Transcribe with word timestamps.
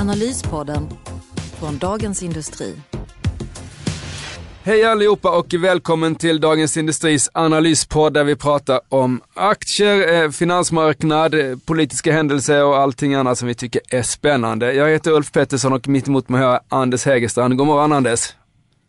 Analyspodden 0.00 0.88
från 1.60 1.78
Dagens 1.78 2.22
Industri. 2.22 2.74
Hej 4.62 4.84
allihopa 4.84 5.38
och 5.38 5.54
välkommen 5.54 6.14
till 6.14 6.40
Dagens 6.40 6.76
Industris 6.76 7.30
analyspodd 7.32 8.14
där 8.14 8.24
vi 8.24 8.36
pratar 8.36 8.80
om 8.88 9.20
aktier, 9.34 10.22
eh, 10.24 10.30
finansmarknad, 10.30 11.34
eh, 11.34 11.56
politiska 11.66 12.12
händelser 12.12 12.64
och 12.64 12.76
allting 12.76 13.14
annat 13.14 13.38
som 13.38 13.48
vi 13.48 13.54
tycker 13.54 13.80
är 13.90 14.02
spännande. 14.02 14.72
Jag 14.72 14.88
heter 14.88 15.10
Ulf 15.10 15.32
Pettersson 15.32 15.72
och 15.72 15.88
mitt 15.88 16.08
emot 16.08 16.28
mig 16.28 16.42
har 16.42 16.52
jag 16.52 16.60
Anders 16.68 17.06
Hägerstrand. 17.06 17.56
God 17.56 17.66
morgon 17.66 17.92
Anders! 17.92 18.34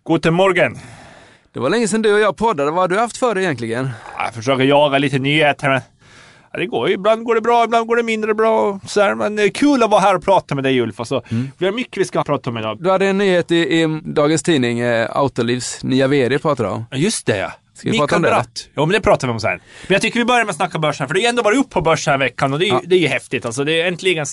Guten 0.10 0.34
Morgen! 0.34 0.78
Det 1.54 1.60
var 1.60 1.70
länge 1.70 1.88
sedan 1.88 2.02
du 2.02 2.14
och 2.14 2.20
jag 2.20 2.38
poddade. 2.38 2.72
Vad 2.72 2.80
har 2.80 2.88
du 2.88 3.00
haft 3.00 3.18
för 3.18 3.36
dig 3.36 3.44
egentligen? 3.44 3.90
Jag 4.18 4.34
försöker 4.34 4.64
jaga 4.64 4.98
lite 4.98 5.20
nyheter. 5.20 5.82
Det 6.60 6.66
går, 6.66 6.90
ibland 6.90 7.24
går 7.24 7.36
det 7.36 7.42
bra, 7.42 7.64
ibland 7.64 7.88
går 7.88 7.96
det 7.96 8.04
mindre 8.04 8.34
bra. 8.34 8.80
Så 8.88 9.02
här, 9.02 9.16
men 9.16 9.36
det 9.36 9.44
är 9.44 9.50
kul 9.50 9.84
att 9.84 9.90
vara 9.90 10.02
här 10.02 10.16
och 10.16 10.24
prata 10.24 10.56
med 10.56 10.64
dig 10.64 10.82
Ulf. 10.82 11.00
Alltså, 11.00 11.22
Mm. 11.32 11.52
Vi 11.58 11.66
har 11.66 11.74
mycket 11.74 11.98
vi 11.98 12.06
ska 12.06 12.24
prata 12.24 12.50
om 12.50 12.58
idag. 12.58 12.78
Du 12.84 12.90
hade 12.92 13.06
en 13.08 13.18
nyhet 13.18 13.52
i, 13.52 13.56
i 13.56 14.02
dagens 14.06 14.44
tidning, 14.44 14.80
eh, 14.80 15.08
Autolivs 15.18 15.84
nya 15.84 16.08
VD 16.08 16.40
pratade 16.40 16.70
om. 16.70 16.86
Ja, 16.92 16.98
Just 16.98 17.26
det 17.26 17.38
ja. 17.38 17.52
Ska 17.74 17.92
vi 17.92 17.98
prata 17.98 18.16
om 18.16 18.22
Mikael 18.22 18.34
det? 18.34 18.38
Bratt. 18.38 18.70
Ja, 18.74 18.86
men 18.86 18.94
det 18.94 19.02
pratar 19.02 19.28
vi 19.28 19.34
om 19.34 19.40
sen. 19.40 19.50
Men 19.52 19.60
jag 19.96 20.02
tycker 20.02 20.20
vi 20.20 20.26
börjar 20.26 20.44
med 20.46 20.50
att 20.50 20.56
snacka 20.56 20.80
börsen, 20.80 21.08
för 21.08 21.14
det 21.14 21.20
har 21.20 21.24
ju 21.24 21.28
ändå 21.30 21.42
varit 21.44 21.60
upp 21.60 21.70
på 21.70 21.82
börsen 21.82 22.12
här 22.12 22.18
veckan 22.18 22.54
och 22.54 22.60
det 22.60 22.66
är, 22.66 22.68
ju- 22.68 22.74
Ja. 22.74 22.82
det 22.86 22.96
är 22.96 23.00
ju 23.00 23.08
häftigt. 23.08 23.46
Alltså, 23.46 23.64
det 23.64 23.82
är 23.82 23.88
äntligen... 23.88 24.26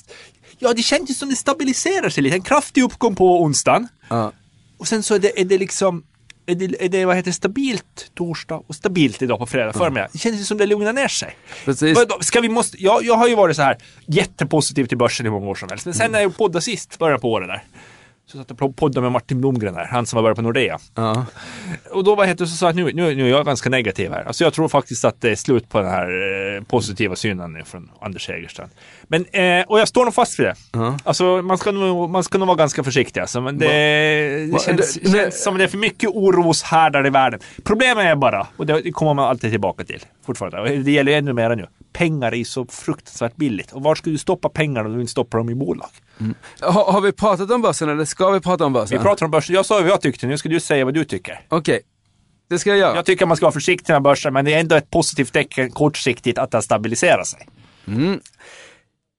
Ja, 0.59 0.73
det 0.73 0.83
känns 0.83 1.11
ju 1.11 1.15
som 1.15 1.29
det 1.29 1.37
stabiliserar 1.37 2.09
sig 2.09 2.23
lite. 2.23 2.37
En 2.37 2.43
kraftig 2.43 2.83
uppgång 2.85 3.15
på 3.17 3.43
onsdagen. 3.43 3.89
Ja. 4.09 4.33
Och 4.79 4.89
sen 4.89 5.03
så 5.03 5.15
är 5.15 5.19
det, 5.19 5.41
är 5.41 5.45
det 5.45 5.59
liksom... 5.59 6.03
Är 6.47 6.55
det, 6.55 6.85
är 6.85 6.89
det 6.89 7.05
vad 7.05 7.17
heter 7.17 7.33
stabilt 7.33 8.11
torsdag 8.15 8.63
och 8.67 8.75
stabilt 8.75 9.23
idag 9.23 9.39
på 9.39 9.47
fredag 9.47 9.73
förmiddag. 9.73 10.09
Det 10.13 10.19
känns 10.19 10.49
som 10.49 10.59
det 10.59 10.67
lugnar 10.67 10.93
ner 10.93 11.09
sig. 11.09 11.37
Precis. 11.65 11.99
Ska 12.21 12.41
vi 12.41 12.49
måste, 12.49 12.83
jag, 12.83 13.05
jag 13.05 13.15
har 13.15 13.29
ju 13.29 13.35
varit 13.35 13.57
så 13.57 13.63
här 13.63 13.79
jättepositiv 14.07 14.87
till 14.87 14.99
börsen 14.99 15.27
i 15.27 15.31
många 15.31 15.47
år 15.47 15.55
som 15.55 15.69
helst. 15.69 15.85
Men 15.85 15.95
sen 15.95 16.13
när 16.13 16.21
jag 16.21 16.37
poddade 16.37 16.63
sist, 16.63 16.99
början 16.99 17.21
på 17.21 17.33
året 17.33 17.49
där. 17.49 17.65
Så 18.33 18.39
satt 18.39 18.51
jag 18.51 18.63
och 18.71 18.77
poddade 18.77 19.01
med 19.03 19.13
Martin 19.13 19.41
Blomgren 19.41 19.75
där, 19.75 19.85
han 19.85 20.07
som 20.07 20.17
var 20.17 20.23
börjat 20.23 20.37
på 20.37 20.43
Nordea. 20.43 20.79
Ja. 20.95 21.27
Och 21.91 22.05
då 22.05 22.23
heter 22.23 22.45
det, 22.45 22.51
så 22.51 22.57
sa 22.57 22.69
att 22.69 22.77
nu, 22.77 22.85
nu, 22.93 23.15
nu 23.15 23.27
är 23.27 23.31
jag 23.31 23.47
ganska 23.47 23.71
negativ 23.71 24.11
här. 24.13 24.25
Alltså 24.25 24.45
jag 24.45 24.53
tror 24.55 24.69
faktiskt 24.69 25.05
att 25.05 25.21
det 25.21 25.31
är 25.31 25.37
slut 25.37 25.69
på 25.69 25.79
den 25.81 25.91
här 25.91 26.09
eh, 26.57 26.63
positiva 26.63 27.17
synen 27.17 27.53
nu 27.53 27.65
från 27.65 27.91
Anders 28.01 28.29
Hägerstrand. 28.29 28.71
Men, 29.03 29.25
eh, 29.25 29.65
och 29.67 29.81
jag 29.81 29.89
står 29.89 30.05
nog 30.05 30.15
fast 30.15 30.39
vid 30.39 30.47
det. 30.47 30.55
Ja. 30.73 30.99
Alltså 31.05 31.43
man 31.43 31.59
ska, 31.59 31.71
nog, 31.73 32.11
man 32.11 32.25
ska 32.25 32.39
nog 32.39 32.47
vara 32.49 32.57
ganska 32.57 32.85
försiktig 32.85 33.21
alltså, 33.21 33.41
men 33.41 33.59
det, 33.59 34.49
Va- 34.53 34.59
känns, 34.59 34.95
det- 34.95 35.11
känns 35.11 35.43
som 35.43 35.59
det 35.59 35.65
är 35.65 35.69
för 35.69 35.79
mycket 35.79 36.11
oroshärdar 36.11 37.07
i 37.07 37.11
världen. 37.11 37.41
Problemet 37.65 38.05
är 38.05 38.17
bara, 38.17 38.47
och 38.57 38.67
det, 38.67 38.93
kommer 38.93 39.15
man 39.15 39.25
alltid 39.29 39.51
tillbaka 39.51 39.85
till 39.85 40.03
fortfarande, 40.27 40.61
och 40.61 40.69
det 40.85 40.91
gäller 40.93 41.13
ännu 41.13 41.33
mer 41.33 41.57
nu. 41.57 41.67
Pengar 41.93 42.35
är 42.35 42.45
så 42.45 42.67
fruktansvärt 42.67 43.37
billigt. 43.37 43.73
Och 43.73 43.83
var 43.83 43.95
ska 43.95 44.11
du 44.11 44.19
stoppa 44.19 44.49
pengarna 44.49 44.89
om 44.89 44.95
du 44.95 45.01
inte 45.01 45.11
stoppar 45.11 45.39
dem 45.39 45.51
i 45.51 45.55
bolag? 45.55 45.89
Har, 46.61 46.93
har 46.93 47.01
vi 47.01 47.13
pratat 47.13 47.51
om 47.51 47.63
börsen 47.63 47.89
eller 47.89 48.05
ska 48.05 48.31
vi 48.31 48.41
prata 48.41 48.65
om 48.65 48.73
börsen? 48.73 48.99
Vi 48.99 49.05
pratar 49.05 49.27
om 49.27 49.31
börsen. 49.31 49.55
Jag 49.55 49.67
sa 49.67 49.81
vad 49.81 49.91
jag 49.91 50.01
tyckte, 50.01 50.27
nu 50.27 50.39
ska 50.39 50.49
du 50.49 50.61
säga 50.61 50.85
vad 50.85 50.95
du 50.95 51.05
tycker. 51.05 51.41
Okej, 51.49 51.81
det 52.51 52.59
ska 52.59 52.71
jag 52.71 52.79
göra. 52.79 52.97
Jag 52.97 53.07
tycker 53.07 53.27
man 53.27 53.37
ska 53.37 53.47
vara 53.47 53.53
försiktig 53.53 53.93
med 53.93 54.03
börsen, 54.03 54.33
men 54.33 54.45
det 54.45 54.55
är 54.55 54.61
ändå 54.61 54.77
ett 54.77 54.91
positivt 54.91 55.33
tecken 55.33 55.71
kortsiktigt 55.71 56.39
att 56.39 56.51
den 56.51 56.63
stabiliserar 56.63 57.25
sig. 57.25 57.49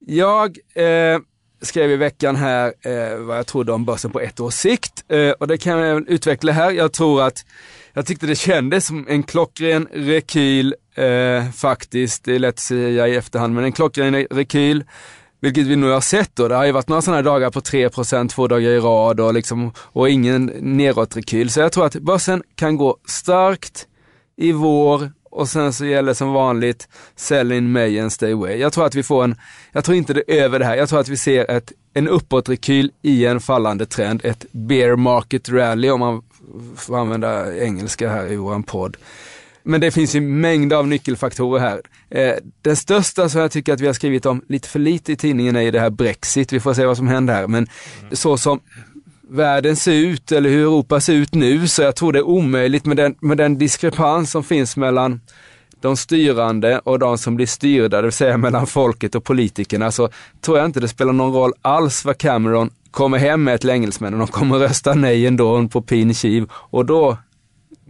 Jag 0.06 0.58
eh, 0.76 1.20
skrev 1.62 1.92
i 1.92 1.96
veckan 1.96 2.36
här 2.36 2.74
eh, 2.82 3.18
vad 3.18 3.38
jag 3.38 3.48
trodde 3.48 3.72
om 3.72 3.86
börsen 3.86 4.12
på 4.12 4.20
ett 4.20 4.40
års 4.40 4.54
sikt 4.54 5.04
eh, 5.08 5.30
och 5.30 5.48
det 5.48 5.58
kan 5.58 5.80
jag 5.80 6.10
utveckla 6.10 6.52
här. 6.52 6.72
Jag 6.72 6.94
tror 6.94 7.24
att 7.24 7.46
jag 7.94 8.06
tyckte 8.06 8.28
det 8.28 8.36
kändes 8.36 8.86
som 8.86 9.08
en 9.10 9.24
klockren 9.24 9.88
rekyl 9.94 10.76
eh, 10.96 11.50
faktiskt. 11.52 12.24
Det 12.24 12.36
är 12.36 12.40
lätt 12.40 12.56
att 12.56 12.60
säga 12.60 13.08
i 13.08 13.16
efterhand, 13.16 13.54
men 13.54 13.64
en 13.64 13.72
klockren 13.72 14.16
rekyl. 14.16 14.84
Vilket 15.40 15.68
vi 15.68 15.76
nu 15.76 15.90
har 15.90 16.02
sett 16.02 16.36
då. 16.36 16.48
Det 16.48 16.56
har 16.56 16.66
ju 16.66 16.72
varit 16.72 16.88
några 16.88 17.02
sådana 17.02 17.22
dagar 17.22 17.52
på 17.52 17.60
3% 17.60 18.30
två 18.30 18.48
dagar 18.48 18.70
i 18.70 18.80
rad 18.80 19.20
och, 19.20 19.34
liksom, 19.34 19.72
och 19.78 20.10
ingen 20.10 20.46
nedåtrekyl. 20.46 21.50
Så 21.50 21.60
jag 21.60 21.72
tror 21.72 21.86
att 21.86 21.96
börsen 21.96 22.44
kan 22.56 22.78
gå 22.78 22.98
starkt 23.06 23.88
i 24.38 24.52
vår 24.52 25.12
och 25.32 25.50
sen 25.50 25.74
så 25.74 25.86
gäller 25.86 26.14
som 26.14 26.34
vanligt 26.34 26.88
sell 27.16 27.52
in 27.52 27.72
May 27.72 28.00
and 28.00 28.12
stay 28.12 28.34
away. 28.34 28.58
Jag 28.58 28.74
tror 28.74 28.86
att 28.86 28.96
vi 28.96 29.04
får 29.04 29.24
en, 29.24 29.36
jag 29.72 29.84
tror 29.84 29.98
inte 29.98 30.14
det 30.14 30.24
är 30.28 30.44
över 30.44 30.60
det 30.60 30.66
här, 30.66 30.76
jag 30.76 30.90
tror 30.90 31.00
att 31.00 31.10
vi 31.10 31.18
ser 31.18 31.52
ett, 31.52 31.72
en 31.94 32.08
uppåtrekyl 32.08 32.92
i 33.02 33.26
en 33.26 33.40
fallande 33.40 33.86
trend, 33.86 34.22
ett 34.24 34.46
bear 34.52 34.96
market 34.96 35.50
rally 35.50 35.90
om 35.90 36.00
man 36.00 36.22
får 36.76 36.98
använda 36.98 37.58
engelska 37.58 38.10
här 38.10 38.32
i 38.32 38.36
våran 38.36 38.64
podd. 38.64 38.98
Men 39.68 39.82
det 39.82 39.92
finns 39.92 40.16
ju 40.16 40.22
mängder 40.22 40.76
av 40.76 40.88
nyckelfaktorer 40.88 41.60
här. 41.60 41.82
Eh, 42.10 42.36
den 42.62 42.76
största 42.76 43.30
som 43.30 43.42
jag 43.42 43.52
tycker 43.52 43.74
att 43.74 43.82
vi 43.82 43.86
har 43.86 43.94
skrivit 43.94 44.26
om 44.26 44.42
lite 44.50 44.70
för 44.70 44.80
lite 44.80 45.12
i 45.12 45.16
tidningen 45.16 45.56
är 45.56 45.62
ju 45.62 45.72
det 45.72 45.80
här 45.80 45.90
Brexit. 45.90 46.54
Vi 46.54 46.60
får 46.60 46.74
se 46.74 46.86
vad 46.86 46.98
som 46.98 47.08
händer 47.08 47.34
här. 47.34 47.48
Men 47.48 47.68
så 48.12 48.38
som 48.38 48.60
världen 49.30 49.76
ser 49.76 49.94
ut 49.94 50.32
eller 50.32 50.50
hur 50.50 50.62
Europa 50.62 51.00
ser 51.00 51.14
ut 51.14 51.34
nu 51.34 51.68
så 51.68 51.82
jag 51.82 51.96
tror 51.96 52.14
det 52.14 52.20
är 52.20 52.28
omöjligt 52.28 52.86
med 52.86 52.98
den, 52.98 53.16
med 53.20 53.38
den 53.38 53.58
diskrepans 53.58 54.32
som 54.32 54.44
finns 54.44 54.78
mellan 54.78 55.22
de 55.82 55.98
styrande 55.98 56.80
och 56.80 57.00
de 57.00 57.18
som 57.18 57.36
blir 57.36 57.46
styrda, 57.46 57.98
det 57.98 58.04
vill 58.04 58.12
säga 58.12 58.38
mellan 58.38 58.68
folket 58.68 59.16
och 59.16 59.24
politikerna, 59.24 59.92
så 59.92 60.10
tror 60.42 60.58
jag 60.58 60.66
inte 60.66 60.80
det 60.80 60.88
spelar 60.88 61.14
någon 61.14 61.34
roll 61.34 61.54
alls 61.62 62.06
vad 62.06 62.18
Cameron 62.18 62.70
kommer 62.92 63.18
hem 63.18 63.44
med 63.44 63.62
till 63.62 63.70
engelsmännen. 63.70 64.20
De 64.20 64.28
kommer 64.28 64.60
rösta 64.60 64.94
nej 64.94 65.28
ändå 65.28 65.68
på 65.68 65.82
pin 65.82 66.14
kiv 66.14 66.46
och 66.52 66.86
då 66.86 67.18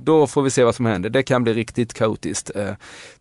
då 0.04 0.28
får 0.28 0.42
vi 0.42 0.50
se 0.50 0.64
vad 0.64 0.76
som 0.76 0.86
händer. 0.86 1.10
Det 1.10 1.24
kan 1.24 1.44
bli 1.44 1.54
riktigt 1.54 1.94
kaotiskt. 1.94 2.52
Eh, 2.56 2.70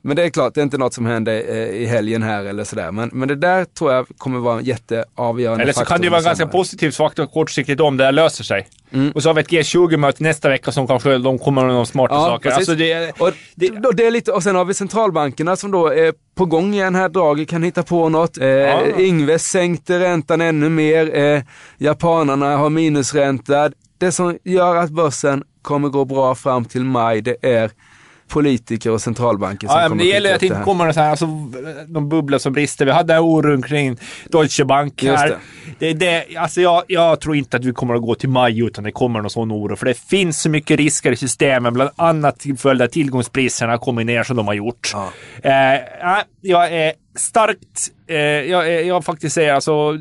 Men 0.02 0.16
det 0.16 0.22
är 0.24 0.30
klart, 0.30 0.54
det 0.54 0.60
är 0.60 0.62
inte 0.62 0.78
något 0.78 0.94
som 0.94 1.06
händer 1.06 1.44
eh, 1.48 1.56
i 1.56 1.84
helgen 1.86 2.22
här 2.22 2.44
eller 2.44 2.64
sådär. 2.64 2.92
Men, 2.92 3.10
men 3.12 3.28
det 3.28 3.34
där 3.36 3.64
tror 3.64 3.92
jag 3.92 4.06
kommer 4.18 4.38
vara 4.38 4.58
en 4.58 4.64
jätteavgörande 4.64 5.62
Eller 5.62 5.72
så 5.72 5.84
kan 5.84 6.00
det 6.00 6.04
ju 6.04 6.10
vara 6.10 6.20
i 6.20 6.24
ganska 6.24 6.46
positivt 6.46 6.96
faktor 6.96 7.26
kortsiktigt 7.26 7.80
om 7.80 7.96
det 7.96 8.04
här 8.04 8.12
löser 8.12 8.44
sig. 8.44 8.68
Och 9.14 9.22
så 9.22 9.28
har 9.28 9.34
vi 9.34 9.40
ett 9.40 9.48
G20-möte 9.50 10.22
nästa 10.22 10.48
vecka 10.48 10.72
som 10.72 10.86
kanske 10.86 11.18
de 11.18 11.38
kommer 11.38 11.62
med 11.62 11.70
några 11.72 11.84
smarta 11.86 12.14
Ja, 12.14 12.24
saker. 12.26 12.50
Alltså 12.50 12.74
det, 12.74 13.12
och, 13.20 13.30
det- 13.54 13.68
det, 13.68 13.92
det 13.92 14.06
är 14.06 14.10
lite, 14.10 14.32
och 14.32 14.42
sen 14.42 14.56
har 14.56 14.64
vi 14.64 14.74
centralbankerna 14.74 15.56
som 15.56 15.70
då 15.70 15.86
är 15.88 16.14
på 16.34 16.44
gång 16.46 16.74
igen 16.74 16.94
här. 16.94 17.08
Draghi 17.08 17.46
kan 17.46 17.62
hitta 17.62 17.82
på 17.82 18.08
något. 18.08 18.38
Eh, 18.38 18.46
Ja. 18.48 18.82
Ingves 18.98 19.42
sänkte 19.42 20.00
räntan 20.00 20.40
ännu 20.40 20.68
mer. 20.68 21.16
Eh, 21.18 21.42
japanerna 21.78 22.56
har 22.56 22.70
minusränta. 22.70 23.70
Det 23.98 24.12
som 24.12 24.38
gör 24.44 24.76
att 24.76 24.90
börsen 24.90 25.44
kommer 25.66 25.88
gå 25.88 26.04
bra 26.04 26.34
fram 26.34 26.64
till 26.64 26.84
maj, 26.84 27.20
det 27.20 27.36
är 27.42 27.70
politiker 28.28 28.90
och 28.90 29.00
centralbanker 29.00 29.68
som 29.68 29.80
Ja, 29.80 29.88
men 29.88 29.98
det 29.98 30.04
gäller 30.04 30.34
att 30.34 30.40
det 30.40 30.46
inte 30.46 30.62
kommer 30.64 30.92
så 30.92 31.00
här, 31.00 31.10
alltså, 31.10 31.26
de 31.86 32.08
bubblor 32.08 32.38
som 32.38 32.52
brister. 32.52 32.84
Vi 32.84 32.92
hade 32.92 33.18
oron 33.18 33.62
kring 33.62 33.98
Deutsche 34.24 34.64
Bank 34.64 35.02
Just 35.02 35.18
här. 35.18 35.36
Det. 35.78 35.90
är 35.90 35.94
det, 35.94 36.36
alltså 36.36 36.60
jag, 36.60 36.82
jag 36.86 37.20
tror 37.20 37.36
inte 37.36 37.56
att 37.56 37.64
vi 37.64 37.72
kommer 37.72 37.94
att 37.94 38.02
gå 38.02 38.14
till 38.14 38.28
maj 38.28 38.60
utan 38.60 38.84
det 38.84 38.92
kommer 38.92 39.20
någon 39.20 39.30
sån 39.30 39.52
oro. 39.52 39.76
För 39.76 39.86
det 39.86 39.98
finns 39.98 40.42
så 40.42 40.50
mycket 40.50 40.78
risker 40.78 41.12
i 41.12 41.16
systemen, 41.16 41.74
bland 41.74 41.90
annat 41.96 42.38
till 42.38 42.58
följd 42.58 42.82
av 42.82 42.86
tillgångspriserna 42.86 43.78
kommer 43.78 44.04
ner 44.04 44.22
som 44.22 44.36
de 44.36 44.46
har 44.46 44.54
gjort. 44.54 44.90
Ja. 44.92 45.10
Eh, 45.42 45.80
ja, 46.00 46.22
jag 46.40 46.72
är 46.72 46.92
starkt, 47.14 47.90
eh, 48.06 48.16
jag, 48.18 48.84
jag 48.84 49.04
faktiskt 49.04 49.34
säger 49.34 49.52
alltså, 49.52 49.98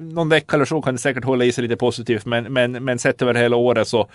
någon 0.00 0.28
vecka 0.28 0.56
eller 0.56 0.64
så 0.64 0.82
kan 0.82 0.94
det 0.94 1.00
säkert 1.00 1.24
hålla 1.24 1.44
i 1.44 1.52
sig 1.52 1.62
lite 1.62 1.76
positivt, 1.76 2.26
men, 2.26 2.52
men, 2.52 2.84
men 2.84 2.98
sett 2.98 3.22
över 3.22 3.34
hela 3.34 3.56
året 3.56 3.88
så 3.88 4.08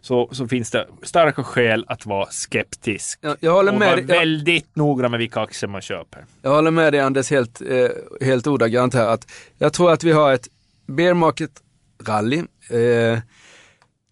så, 0.00 0.28
så 0.32 0.48
finns 0.48 0.70
det 0.70 0.86
starka 1.02 1.44
skäl 1.44 1.84
att 1.88 2.06
vara 2.06 2.26
skeptisk. 2.30 3.18
Jag, 3.22 3.36
jag 3.40 3.52
håller 3.52 3.72
Och 3.72 3.78
med 3.78 3.88
vara. 3.88 4.00
Jag- 4.00 4.06
väldigt 4.06 4.76
noggrann 4.76 5.10
med 5.10 5.18
vilka 5.20 5.40
aktier 5.40 5.68
man 5.70 5.80
köper. 5.80 6.24
Jag 6.42 6.50
håller 6.50 6.70
med 6.70 6.92
dig 6.92 7.00
Anders 7.00 7.30
helt, 7.30 7.60
eh, 7.60 7.88
helt 8.26 8.46
ordagrant 8.46 8.94
här. 8.94 9.06
Att 9.08 9.30
jag 9.58 9.72
tror 9.72 9.92
att 9.92 10.04
vi 10.04 10.12
har 10.12 10.32
ett 10.32 10.48
bear 10.86 11.14
market 11.14 11.50
rally. 12.06 12.36
Eh, 12.70 13.18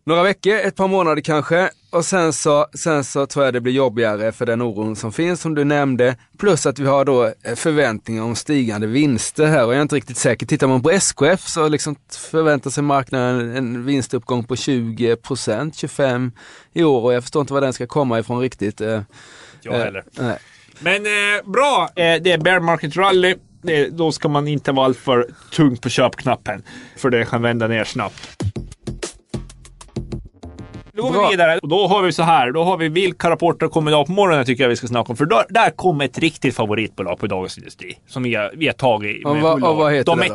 några 0.07 0.23
veckor, 0.23 0.55
ett 0.55 0.77
par 0.77 0.89
månader 0.89 1.23
kanske. 1.23 1.71
Och 1.91 2.05
sen 2.05 2.33
så, 2.33 2.67
sen 2.75 3.05
så 3.05 3.27
tror 3.27 3.45
jag 3.45 3.55
det 3.55 3.61
blir 3.61 3.73
jobbigare 3.73 4.33
för 4.33 4.47
den 4.47 4.63
oron 4.63 4.97
som 4.97 5.13
finns 5.13 5.41
som 5.41 5.55
du 5.55 5.65
nämnde. 5.65 6.17
Plus 6.39 6.67
att 6.67 6.79
vi 6.79 6.87
har 6.87 7.05
då 7.05 7.25
eh, 7.25 7.55
förväntningar 7.55 8.23
om 8.23 8.37
stigande 8.37 8.87
vinster 8.87 9.47
här 9.47 9.67
och 9.67 9.73
jag 9.73 9.79
är 9.79 9.83
inte 9.83 9.97
riktigt 9.97 10.17
säker. 10.17 10.47
Tittar 10.47 10.67
man 10.67 10.83
på 10.83 10.91
SKF 10.91 11.41
så 11.41 11.69
liksom 11.69 11.97
förväntar 12.31 12.71
sig 12.71 12.83
marknaden 12.83 13.57
en 13.57 13.85
vinstuppgång 13.85 14.45
på 14.45 14.55
20%, 14.55 15.17
25% 15.17 16.33
i 16.73 16.85
år 16.85 17.03
och 17.03 17.15
jag 17.15 17.23
förstår 17.23 17.41
inte 17.41 17.53
var 17.53 17.61
den 17.61 17.73
ska 17.73 17.87
komma 17.87 18.19
ifrån 18.19 18.41
riktigt. 18.41 18.81
Eh, 18.81 19.01
Jag 19.63 19.75
eh, 19.75 19.81
heller. 19.85 20.05
nej. 20.11 20.39
Men 20.81 21.07
eh, 21.07 21.51
bra, 21.53 21.89
eh, 21.97 22.23
det 22.23 22.33
är 22.33 22.39
bear 22.39 22.61
market 22.61 22.97
rally. 22.97 23.35
Det, 23.63 23.89
då 23.89 24.13
ska 24.13 24.29
man 24.29 24.49
inte 24.49 24.73
vara 24.73 24.87
alltför 24.87 25.27
tung 25.53 25.77
på 25.77 25.89
köpknappen. 25.89 26.63
För 26.97 27.11
det 27.11 27.25
kan 27.25 27.43
vända 27.43 27.69
ner 27.69 27.85
snabbt. 27.85 28.43
Då 30.97 31.03
går 31.03 31.11
Bra. 31.13 31.25
vi 31.25 31.31
vidare. 31.31 31.59
Och 31.63 31.69
då 31.69 31.87
har 31.87 32.03
vi 32.03 32.13
så 32.13 32.23
här. 32.23 32.53
Då 32.53 32.63
har 32.63 32.77
vi 32.77 32.89
vilka 32.89 33.31
rapporter 33.31 33.69
kommer 33.69 33.91
idag 33.91 34.07
på 34.07 34.13
morgonen 34.13 34.45
tycker 34.47 34.65
jag 34.65 34.69
vi 34.69 34.77
ska 34.77 34.87
snacka 34.87 35.11
om. 35.13 35.17
För 35.17 35.25
då, 35.25 35.43
där 35.49 35.71
kommer 35.71 36.05
ett 36.05 36.19
riktigt 36.19 36.57
favoritbolag 36.57 37.19
på 37.19 37.27
Dagens 37.27 37.59
Industri. 37.59 37.99
Som 38.07 38.23
vi 38.23 38.35
har, 38.35 38.51
vi 38.57 38.67
har 38.67 38.73
tagit 38.75 39.27
Och 39.27 39.33
med 39.35 39.43
vad- 39.43 39.55
bolag. 39.61 39.71
och 39.71 39.77
vad 39.77 39.93
heter 39.93 40.17
det 40.17 40.29
då? 40.29 40.35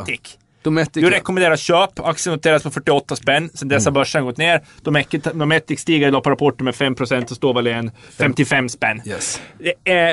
Dometic. 0.63 1.03
Du 1.03 1.09
rekommenderar 1.09 1.55
köp. 1.55 1.99
Aktien 1.99 2.33
noteras 2.35 2.63
på 2.63 2.71
48 2.71 3.15
spänn. 3.15 3.49
Sen 3.53 3.67
dess 3.67 3.85
Mm. 3.87 3.95
har 3.95 4.01
börsen 4.01 4.25
gått 4.25 4.37
ner. 4.37 4.61
Dometic, 4.81 5.23
Dometic 5.33 5.79
stiger 5.79 6.07
idag 6.07 6.23
på 6.23 6.29
rapporten 6.29 6.65
med 6.65 6.75
5% 6.75 7.31
och 7.31 7.37
står 7.37 7.53
väl 7.53 7.67
i 7.67 7.71
en 7.71 7.91
55 8.17 8.69
spänn. 8.69 9.01
Yes. 9.05 9.41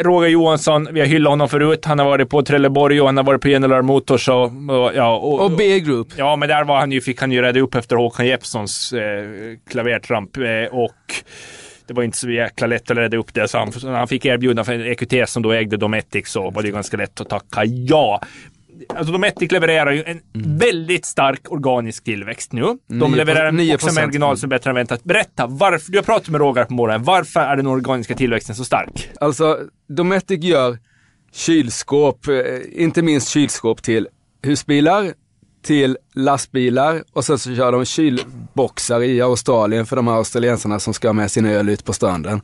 Roger 0.02 0.28
Johansson. 0.28 0.88
Vi 0.92 1.00
har 1.00 1.06
hyllat 1.06 1.30
honom 1.30 1.48
förut. 1.48 1.84
Han 1.84 1.98
har 1.98 2.06
varit 2.06 2.28
på 2.30 2.42
Trelleborg 2.42 3.00
och 3.00 3.06
han 3.06 3.16
har 3.16 3.24
varit 3.24 3.40
på 3.42 3.48
General 3.48 3.82
Motors. 3.82 4.28
Och, 4.28 4.44
och, 4.44 4.90
ja, 4.94 5.16
och, 5.16 5.40
Och 5.40 5.50
B 5.50 5.80
Group. 5.80 6.08
Ja, 6.16 6.36
men 6.36 6.48
där 6.48 6.64
var 6.64 6.78
han 6.80 6.92
ju, 6.92 7.00
fick 7.00 7.20
han 7.20 7.32
ju 7.32 7.42
rädda 7.42 7.60
upp 7.60 7.74
efter 7.74 7.96
Håkan 7.96 8.26
Jeppssons 8.26 8.92
eh, 8.92 9.00
klavertramp. 9.70 10.36
Eh, 10.36 10.42
och 10.70 10.94
det 11.86 11.94
var 11.94 12.02
inte 12.02 12.18
så 12.18 12.30
jäkla 12.30 12.66
lätt 12.66 12.90
att 12.90 12.96
rädda 12.96 13.16
upp 13.16 13.34
det. 13.34 13.48
Så 13.48 13.58
han, 13.58 13.72
han 13.84 14.08
fick 14.08 14.24
erbjudande 14.24 14.64
för 14.64 14.86
EQT 14.86 15.28
som 15.28 15.42
då 15.42 15.52
ägde 15.52 15.76
Dometic 15.76 16.28
så 16.28 16.50
var 16.50 16.62
det 16.62 16.70
ganska 16.70 16.96
lätt 16.96 17.20
att 17.20 17.28
tacka 17.28 17.64
ja. 17.64 18.20
Alltså 18.88 19.12
Dometic 19.12 19.52
levererar 19.52 19.92
ju 19.92 20.02
en 20.04 20.20
väldigt 20.58 21.06
stark 21.06 21.52
organisk 21.52 22.04
tillväxt 22.04 22.52
nu. 22.52 22.62
De 22.62 22.76
Nio 22.98 23.16
levererar 23.16 23.48
pro- 23.50 23.56
nio 23.56 23.74
också 23.74 23.88
en 23.88 23.94
marginal 23.94 24.36
som 24.38 24.46
är 24.46 24.50
bättre 24.56 24.70
än 24.70 24.76
väntat. 24.76 25.04
Berätta, 25.04 25.46
varför, 25.46 25.92
du 25.92 25.98
har 25.98 26.02
pratat 26.02 26.28
med 26.28 26.40
Roger 26.40 26.64
på 26.64 26.72
morgonen. 26.74 27.04
Varför 27.04 27.40
är 27.40 27.56
den 27.56 27.66
organiska 27.66 28.14
tillväxten 28.14 28.54
så 28.56 28.64
stark? 28.64 29.10
Alltså, 29.20 29.58
Dometic 29.88 30.44
gör 30.44 30.78
kylskåp, 31.32 32.28
eh, 32.28 32.34
inte 32.72 33.02
minst 33.02 33.28
kylskåp 33.28 33.82
till 33.82 34.08
husbilar, 34.42 35.12
till 35.62 35.96
lastbilar 36.14 37.02
och 37.12 37.24
sen 37.24 37.38
så 37.38 37.54
kör 37.56 37.72
de 37.72 37.84
kylboxar 37.84 39.02
i 39.02 39.20
Australien 39.20 39.86
för 39.86 39.96
de 39.96 40.06
här 40.08 40.14
australiensarna 40.14 40.78
som 40.78 40.94
ska 40.94 41.08
ha 41.08 41.12
med 41.12 41.30
sin 41.30 41.46
öl 41.46 41.68
ut 41.68 41.84
på 41.84 41.92
stranden. 41.92 42.40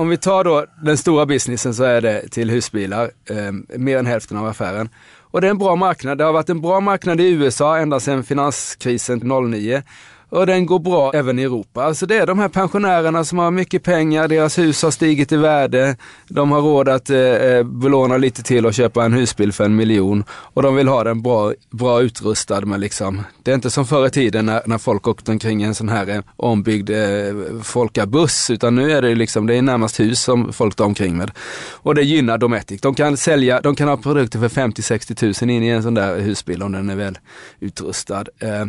Om 0.00 0.08
vi 0.08 0.16
tar 0.16 0.44
då 0.44 0.66
den 0.82 0.96
stora 0.96 1.26
businessen 1.26 1.74
så 1.74 1.84
är 1.84 2.00
det 2.00 2.28
till 2.28 2.50
husbilar, 2.50 3.10
eh, 3.30 3.78
mer 3.78 3.98
än 3.98 4.06
hälften 4.06 4.36
av 4.36 4.46
affären. 4.46 4.88
Och 5.20 5.40
det 5.40 5.46
är 5.46 5.50
en 5.50 5.58
bra 5.58 5.76
marknad. 5.76 6.18
Det 6.18 6.24
har 6.24 6.32
varit 6.32 6.48
en 6.48 6.60
bra 6.60 6.80
marknad 6.80 7.20
i 7.20 7.30
USA 7.30 7.78
ända 7.78 8.00
sedan 8.00 8.24
finanskrisen 8.24 9.20
09. 9.50 9.82
Och 10.30 10.46
den 10.46 10.66
går 10.66 10.78
bra 10.78 11.12
även 11.14 11.38
i 11.38 11.42
Europa. 11.42 11.84
Alltså 11.84 12.06
det 12.06 12.16
är 12.16 12.26
de 12.26 12.38
här 12.38 12.48
pensionärerna 12.48 13.24
som 13.24 13.38
har 13.38 13.50
mycket 13.50 13.82
pengar, 13.82 14.28
deras 14.28 14.58
hus 14.58 14.82
har 14.82 14.90
stigit 14.90 15.32
i 15.32 15.36
värde, 15.36 15.96
de 16.28 16.50
har 16.50 16.60
råd 16.60 16.88
att 16.88 17.10
eh, 17.10 17.18
eh, 17.18 17.62
belåna 17.62 18.16
lite 18.16 18.42
till 18.42 18.66
och 18.66 18.74
köpa 18.74 19.04
en 19.04 19.12
husbil 19.12 19.52
för 19.52 19.64
en 19.64 19.76
miljon. 19.76 20.24
Och 20.30 20.62
de 20.62 20.74
vill 20.74 20.88
ha 20.88 21.04
den 21.04 21.22
bra, 21.22 21.52
bra 21.70 22.02
utrustad 22.02 22.60
med 22.60 22.80
liksom, 22.80 23.22
det 23.42 23.50
är 23.50 23.54
inte 23.54 23.70
som 23.70 23.86
förr 23.86 24.06
i 24.06 24.10
tiden 24.10 24.46
när, 24.46 24.62
när 24.66 24.78
folk 24.78 25.08
åkte 25.08 25.30
omkring 25.30 25.62
i 25.62 25.66
en 25.66 25.74
sån 25.74 25.88
här 25.88 26.08
eh, 26.08 26.22
ombyggd 26.36 26.90
eh, 26.90 27.62
folkabuss, 27.62 28.50
utan 28.50 28.74
nu 28.74 28.92
är 28.92 29.02
det 29.02 29.14
liksom, 29.14 29.46
det 29.46 29.54
är 29.54 29.62
närmast 29.62 30.00
hus 30.00 30.22
som 30.22 30.52
folk 30.52 30.74
tar 30.74 30.84
omkring 30.84 31.16
med. 31.16 31.30
Och 31.72 31.94
det 31.94 32.02
gynnar 32.02 32.38
Dometic. 32.38 32.80
De 32.80 32.94
kan 32.94 33.16
sälja, 33.16 33.60
de 33.60 33.76
kan 33.76 33.88
ha 33.88 33.96
produkter 33.96 34.38
för 34.38 34.48
50-60 34.48 35.14
tusen 35.14 35.50
in 35.50 35.62
i 35.62 35.68
en 35.68 35.82
sån 35.82 35.94
där 35.94 36.18
husbil 36.18 36.62
om 36.62 36.72
den 36.72 36.90
är 36.90 36.96
väl 36.96 37.18
utrustad. 37.60 38.24
Eh, 38.38 38.66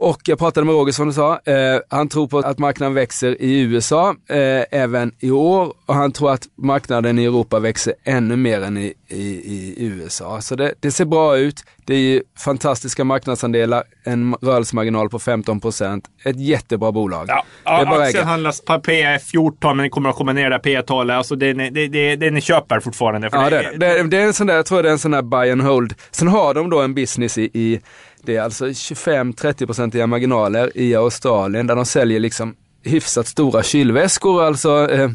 och 0.00 0.20
jag 0.24 0.38
pratade 0.38 0.66
med 0.66 0.74
Roger 0.74 0.92
som 0.92 1.06
du 1.06 1.12
sa. 1.12 1.40
Eh, 1.44 1.80
han 1.88 2.08
tror 2.08 2.26
på 2.28 2.38
att 2.38 2.58
marknaden 2.58 2.94
växer 2.94 3.42
i 3.42 3.60
USA 3.60 4.10
eh, 4.28 4.64
även 4.70 5.12
i 5.20 5.30
år 5.30 5.72
och 5.86 5.94
han 5.94 6.12
tror 6.12 6.30
att 6.30 6.42
marknaden 6.56 7.18
i 7.18 7.24
Europa 7.24 7.58
växer 7.58 7.94
ännu 8.04 8.36
mer 8.36 8.62
än 8.62 8.76
i, 8.76 8.94
i, 9.08 9.18
i 9.18 9.86
USA. 9.86 10.40
Så 10.40 10.56
det, 10.56 10.74
det 10.80 10.90
ser 10.90 11.04
bra 11.04 11.36
ut. 11.36 11.64
Det 11.84 11.94
är 11.94 11.98
ju 11.98 12.22
fantastiska 12.38 13.04
marknadsandelar, 13.04 13.84
en 14.04 14.34
rörelsemarginal 14.40 15.08
på 15.08 15.18
15 15.18 15.60
procent. 15.60 16.04
Ett 16.24 16.40
jättebra 16.40 16.92
bolag. 16.92 17.26
Ja, 17.64 17.78
det 17.78 17.86
bara 17.86 17.96
att 17.96 18.08
aktien 18.08 18.26
handlas 18.26 18.60
på 18.60 18.80
P 18.80 19.18
14 19.18 19.76
men 19.76 19.84
det 19.84 19.90
kommer 19.90 20.10
att 20.10 20.16
komma 20.16 20.32
ner 20.32 20.50
där 20.50 20.58
P-talet. 20.58 21.16
Alltså 21.16 21.36
det, 21.36 21.52
det, 21.52 21.88
det, 21.88 22.16
det 22.16 22.30
ni 22.30 22.40
köper 22.40 22.80
fortfarande. 22.80 23.28
Ja, 23.32 23.50
det, 23.50 23.72
det, 23.76 24.02
det 24.02 24.16
är 24.16 24.26
en 24.26 24.34
sån 24.34 24.46
där, 24.46 24.54
jag 24.54 24.66
tror 24.66 24.82
det 24.82 24.88
är 24.88 24.92
en 24.92 24.98
sån 24.98 25.10
där 25.10 25.22
buy 25.22 25.50
and 25.50 25.62
hold. 25.62 25.94
Sen 26.10 26.28
har 26.28 26.54
de 26.54 26.70
då 26.70 26.80
en 26.80 26.94
business 26.94 27.38
i, 27.38 27.42
i 27.42 27.80
det 28.28 28.36
är 28.36 28.42
alltså 28.42 28.66
25-30-procentiga 28.66 30.06
marginaler 30.06 30.72
i 30.74 30.94
Australien 30.94 31.66
där 31.66 31.76
de 31.76 31.86
säljer 31.86 32.20
liksom 32.20 32.54
hyfsat 32.82 33.26
stora 33.26 33.62
kylväskor 33.62 34.42
alltså. 34.42 34.90
Eh, 34.90 35.10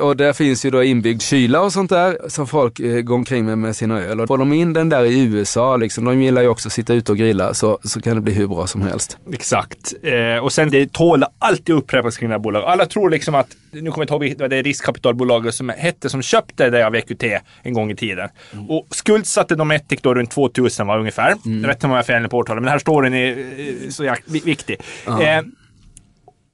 och 0.00 0.16
där 0.16 0.32
finns 0.32 0.64
ju 0.64 0.70
då 0.70 0.82
inbyggd 0.82 1.22
kyla 1.22 1.60
och 1.60 1.72
sånt 1.72 1.90
där 1.90 2.18
som 2.28 2.46
folk 2.46 2.80
eh, 2.80 3.00
går 3.00 3.14
omkring 3.14 3.44
med 3.44 3.58
med 3.58 3.76
sina 3.76 4.00
öl. 4.00 4.20
Och 4.20 4.26
får 4.28 4.38
de 4.38 4.52
in 4.52 4.72
den 4.72 4.88
där 4.88 5.04
i 5.04 5.22
USA, 5.24 5.76
liksom, 5.76 6.04
de 6.04 6.22
gillar 6.22 6.42
ju 6.42 6.48
också 6.48 6.68
att 6.68 6.72
sitta 6.72 6.94
ute 6.94 7.12
och 7.12 7.18
grilla, 7.18 7.54
så, 7.54 7.78
så 7.84 8.00
kan 8.00 8.14
det 8.14 8.20
bli 8.20 8.32
hur 8.32 8.46
bra 8.46 8.66
som 8.66 8.82
helst. 8.82 9.18
Exakt. 9.32 9.94
Eh, 10.02 10.44
och 10.44 10.52
sen 10.52 10.70
det 10.70 10.92
tål 10.92 11.24
alltid 11.38 11.74
upprepas 11.74 12.16
kring 12.16 12.28
det 12.28 12.34
här 12.34 12.40
bolaget. 12.40 12.68
Alla 12.68 12.86
tror 12.86 13.10
liksom 13.10 13.34
att, 13.34 13.48
nu 13.70 13.90
kommer 13.90 14.06
jag 14.10 14.20
inte 14.28 14.42
ihåg, 14.42 14.50
det 14.50 14.56
är 14.56 14.62
riskkapitalbolaget 14.62 15.54
som 15.54 15.68
hette, 15.68 16.08
som 16.08 16.22
köpte 16.22 16.70
det 16.70 16.86
av 16.86 16.96
EQT 16.96 17.24
en 17.62 17.74
gång 17.74 17.90
i 17.90 17.96
tiden. 17.96 18.28
Och 18.68 18.86
skuldsatte 18.90 19.54
Dometic 19.54 20.00
då 20.02 20.14
runt 20.14 20.30
2000 20.30 20.86
var 20.86 20.98
ungefär. 20.98 21.34
Mm. 21.46 21.66
Rätt 21.66 21.84
om 21.84 21.90
jag 21.90 21.98
har 21.98 22.02
fel 22.02 22.28
på 22.28 22.36
årtalet, 22.38 22.56
men 22.56 22.64
den 22.64 22.72
här 22.72 22.78
storyn 22.78 23.14
är 23.14 23.30
eh, 23.38 23.90
så 23.90 24.04
jäk- 24.04 24.22
vi- 24.26 24.40
viktig. 24.44 24.76
Eh, 25.06 25.12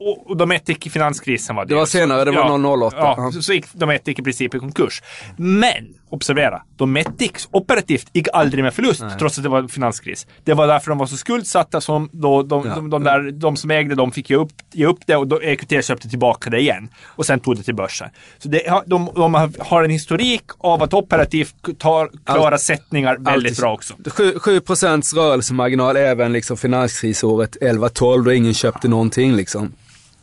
och, 0.01 0.31
och 0.31 0.37
Dometic 0.37 0.79
i 0.87 0.91
finanskrisen 0.91 1.57
var 1.57 1.65
det. 1.65 1.69
Det 1.75 1.79
var 1.79 1.87
senare, 1.87 2.25
det 2.25 2.31
var 2.31 2.59
någon 2.59 2.83
08. 2.83 2.97
Ja, 2.99 3.15
Ja. 3.35 3.43
så, 3.43 3.53
gick 3.53 3.73
Dometic 3.73 4.19
i 4.19 4.23
princip 4.23 4.55
i 4.55 4.59
konkurs. 4.59 5.03
Men, 5.37 5.95
observera, 6.11 6.63
Dometic 6.77 7.49
operativt 7.51 8.07
gick 8.13 8.29
aldrig 8.33 8.65
med 8.65 8.75
förlust 8.75 9.05
trots 9.19 9.39
att 9.39 9.43
det 9.45 9.49
var 9.51 9.69
finanskris. 9.69 10.27
Det 10.45 10.55
var 10.55 10.67
därför 10.67 10.89
de 10.91 10.99
var 10.99 11.07
så 11.07 11.17
skuldsatta 11.17 11.81
som 11.81 12.09
då, 12.13 12.43
de, 12.43 12.67
Ja. 12.67 12.75
de, 12.75 12.91
de, 12.91 13.05
där, 13.05 13.31
de 13.31 13.57
som 13.57 13.71
ägde 13.71 13.95
dem 13.95 14.13
fick 14.13 14.31
ge 14.31 14.37
upp, 14.37 14.53
ge 14.73 14.87
upp 14.87 14.99
det 15.07 15.17
och 15.17 15.27
då 15.29 15.43
EQT 15.43 15.85
köpte 15.85 16.09
tillbaka 16.09 16.51
det 16.51 16.61
igen. 16.61 16.89
Och 17.05 17.27
sen 17.27 17.41
tog 17.41 17.57
det 17.57 17.63
till 17.63 17.75
börsen. 17.75 18.09
Så 18.39 18.49
det, 18.49 18.83
de, 18.87 19.09
de 19.15 19.35
har 19.59 19.83
en 19.85 19.91
historik 19.91 20.43
av 20.59 20.83
att 20.83 20.95
operativt 20.95 21.55
ta, 21.79 22.09
klara 22.27 22.55
Allt- 22.55 22.61
sättningar 22.61 23.13
väldigt 23.17 23.29
Alltid- 23.29 23.57
bra 23.61 23.73
också. 23.75 23.95
7, 24.11 24.39
7 24.39 24.61
procents 24.61 25.15
rörelsemarginal 25.15 25.97
även 25.97 26.33
liksom 26.33 26.57
finanskrisåret 26.57 27.57
11-12 27.61 28.25
då 28.25 28.33
ingen 28.33 28.55
köpte 28.55 28.89
någonting 28.89 29.33
liksom. 29.37 29.73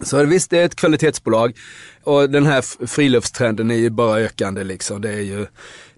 Så 0.02 0.26
visst, 0.26 0.50
det 0.50 0.60
är 0.60 0.66
ett 0.66 0.76
kvalitetsbolag 0.76 1.54
och 2.04 2.30
den 2.30 2.46
här 2.46 2.88
friluftstrenden 2.88 3.72
är 3.72 3.76
ju 3.76 3.90
bara 3.90 4.20
ökande 4.20 4.64
liksom. 4.64 5.02
Det 5.02 5.10
är 5.14 5.22
ju, 5.22 5.46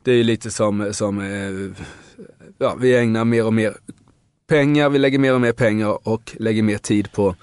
det 0.03 0.11
är 0.11 0.15
ju 0.15 0.23
lite 0.23 0.51
som, 0.51 0.93
som 0.93 1.19
eh, 1.19 1.83
ja, 2.57 2.75
vi 2.79 2.97
ägnar 2.97 3.25
mer 3.25 3.45
och 3.45 3.53
mer 3.53 3.73
pengar, 4.49 4.89
vi 4.89 4.99
lägger 4.99 5.19
mer 5.19 5.33
och 5.33 5.41
mer 5.41 5.51
pengar 5.51 6.07
och 6.07 6.35
lägger 6.39 6.63
mer 6.63 6.77
tid 6.77 7.11
på, 7.11 7.35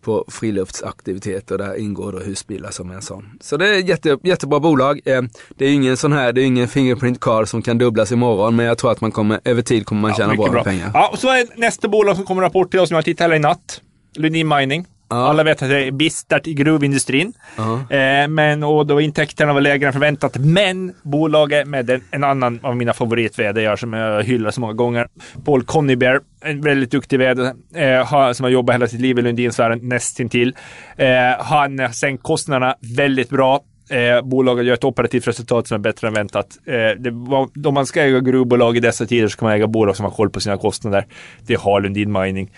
på 0.00 0.24
friluftsaktiviteter. 0.28 1.58
Där 1.58 1.74
ingår 1.74 2.12
då 2.12 2.18
husbilar 2.18 2.70
som 2.70 2.90
en 2.90 3.02
sån. 3.02 3.38
Så 3.40 3.56
det 3.56 3.68
är 3.68 3.78
jätte, 3.78 4.18
jättebra 4.22 4.60
bolag. 4.60 5.00
Eh, 5.04 5.22
Det 5.56 5.66
är 5.66 5.72
ingen 5.72 5.96
sån 5.96 6.12
här, 6.12 6.32
det 6.32 6.42
är 6.42 6.44
ingen 6.44 6.68
Fingerprint 6.68 7.20
car 7.20 7.44
som 7.44 7.62
kan 7.62 7.78
dubblas 7.78 8.12
imorgon 8.12 8.56
men 8.56 8.66
jag 8.66 8.78
tror 8.78 8.92
att 8.92 9.00
man 9.00 9.12
kommer, 9.12 9.40
över 9.44 9.62
tid 9.62 9.86
kommer 9.86 10.02
man 10.02 10.14
tjäna 10.14 10.32
mycket 10.32 10.44
bra, 10.44 10.52
med 10.52 10.64
pengar. 10.64 10.90
Ja, 10.94 11.08
och 11.12 11.18
så 11.18 11.28
är 11.28 11.46
nästa 11.60 11.88
bolag 11.88 12.16
som 12.16 12.24
kommer 12.24 12.42
rapport 12.42 12.70
till 12.70 12.80
oss 12.80 12.88
som 12.88 12.94
jag 12.94 13.04
tittade 13.04 13.36
i 13.36 13.38
natt. 13.38 13.80
Lundin 14.16 14.48
Mining. 14.48 14.86
Ja. 15.10 15.16
Alla 15.16 15.42
vet 15.44 15.62
att 15.62 15.68
det 15.68 15.84
är 15.84 15.90
bistert 15.90 16.46
i 16.46 16.54
gruvindustrin. 16.54 17.32
Ja. 17.56 17.96
Eh, 17.96 18.28
men, 18.28 18.62
och 18.62 18.86
då 18.86 19.00
intäkterna 19.00 19.52
var 19.52 19.60
lägre 19.60 19.86
än 19.86 19.92
förväntat. 19.92 20.36
Men 20.36 20.94
bolaget 21.02 21.68
med 21.68 21.90
en, 21.90 22.00
en 22.10 22.24
annan 22.24 22.60
av 22.62 22.76
mina 22.76 22.92
favorit-vd 22.92 23.76
som 23.76 23.92
jag 23.92 24.22
hyllar 24.22 24.50
så 24.50 24.60
många 24.60 24.72
gånger. 24.72 25.08
Paul 25.44 25.62
Conybear, 25.62 26.20
en 26.40 26.60
väldigt 26.60 26.90
duktig 26.90 27.18
vd 27.18 27.42
eh, 27.74 28.32
som 28.32 28.44
har 28.44 28.48
jobbat 28.48 28.74
hela 28.74 28.86
sitt 28.86 29.00
liv 29.00 29.18
i 29.18 29.22
Lundinsfären 29.22 29.88
nästintill. 29.88 30.56
Eh, 30.96 31.08
han 31.38 31.78
har 31.78 31.88
sänkt 31.88 32.22
kostnaderna 32.22 32.74
väldigt 32.96 33.30
bra. 33.30 33.60
Eh, 33.90 34.22
bolaget 34.22 34.66
gör 34.66 34.74
ett 34.74 34.84
operativt 34.84 35.28
resultat 35.28 35.66
som 35.66 35.74
är 35.74 35.78
bättre 35.78 36.08
än 36.08 36.14
väntat. 36.14 36.58
Eh, 36.66 37.12
var, 37.12 37.66
om 37.66 37.74
man 37.74 37.86
ska 37.86 38.02
äga 38.02 38.20
gruvbolag 38.20 38.76
i 38.76 38.80
dessa 38.80 39.06
tider 39.06 39.28
så 39.28 39.32
ska 39.32 39.46
man 39.46 39.54
äga 39.54 39.66
bolag 39.66 39.96
som 39.96 40.04
har 40.04 40.12
koll 40.12 40.30
på 40.30 40.40
sina 40.40 40.56
kostnader. 40.56 41.06
Det 41.46 41.54
har 41.54 41.80
Lundin 41.80 42.12
Mining. 42.12 42.50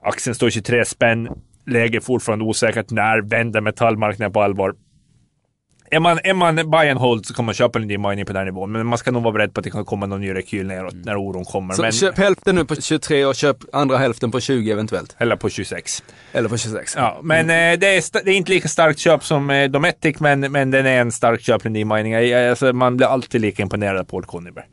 Aktien 0.00 0.34
står 0.34 0.50
23 0.50 0.84
spänn. 0.84 1.28
Läge 1.66 2.00
fortfarande 2.00 2.44
osäkert. 2.44 2.90
När 2.90 3.20
vänder 3.20 3.60
metallmarknaden 3.60 4.32
på 4.32 4.42
allvar? 4.42 4.74
Är 5.90 6.00
man, 6.00 6.18
är 6.24 6.34
man 6.34 6.56
buy 6.56 6.90
and 6.90 7.00
hold 7.00 7.26
så 7.26 7.34
kommer 7.34 7.46
man 7.46 7.54
köpa 7.54 7.78
Lundin 7.78 8.02
Mining 8.02 8.24
på 8.24 8.32
den 8.32 8.38
här 8.38 8.44
nivån. 8.44 8.72
Men 8.72 8.86
man 8.86 8.98
ska 8.98 9.10
nog 9.10 9.22
vara 9.22 9.32
beredd 9.32 9.54
på 9.54 9.60
att 9.60 9.64
det 9.64 9.70
kan 9.70 9.84
komma 9.84 10.06
någon 10.06 10.20
ny 10.20 10.34
rekyl 10.34 10.66
neråt 10.66 10.94
när 10.94 11.16
oron 11.16 11.44
kommer. 11.44 11.74
Så 11.74 11.82
men, 11.82 11.92
köp 11.92 12.18
hälften 12.18 12.54
nu 12.54 12.64
på 12.64 12.74
23 12.74 13.24
och 13.24 13.34
köp 13.34 13.56
andra 13.72 13.96
hälften 13.96 14.30
på 14.30 14.40
20 14.40 14.72
eventuellt. 14.72 15.16
Eller 15.18 15.36
på 15.36 15.48
26. 15.48 16.02
Eller 16.32 16.48
på 16.48 16.56
26. 16.56 16.94
Ja, 16.96 17.20
men 17.22 17.40
eh, 17.40 17.78
det, 17.78 17.86
är, 17.86 18.24
det 18.24 18.30
är 18.30 18.36
inte 18.36 18.52
lika 18.52 18.68
starkt 18.68 18.98
köp 18.98 19.24
som 19.24 19.50
eh, 19.50 19.70
Dometic, 19.70 20.20
men, 20.20 20.40
men 20.40 20.70
den 20.70 20.86
är 20.86 21.00
en 21.00 21.12
stark 21.12 21.40
köp 21.40 21.64
Lundin 21.64 21.88
Mining. 21.88 22.34
Alltså, 22.34 22.72
man 22.72 22.96
blir 22.96 23.06
alltid 23.06 23.40
lika 23.40 23.62
imponerad 23.62 23.96
av 23.96 24.04
Paul 24.04 24.24
Conybear. 24.24 24.66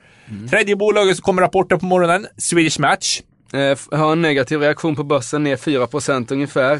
Tredje 0.49 0.75
bolaget 0.75 1.15
som 1.15 1.23
kommer 1.23 1.41
rapporter 1.41 1.77
på 1.77 1.85
morgonen, 1.85 2.27
Swedish 2.37 2.79
Match. 2.79 3.21
Eh, 3.53 3.99
har 3.99 4.11
en 4.11 4.21
negativ 4.21 4.59
reaktion 4.59 4.95
på 4.95 5.03
börsen, 5.03 5.43
ner 5.43 5.55
4% 5.55 6.31
ungefär. 6.31 6.73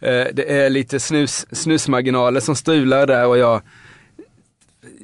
Eh, 0.00 0.26
det 0.32 0.52
är 0.52 0.70
lite 0.70 1.00
snus, 1.00 1.46
snusmarginaler 1.52 2.40
som 2.40 2.56
strular 2.56 3.06
där 3.06 3.26
och 3.26 3.38
jag 3.38 3.62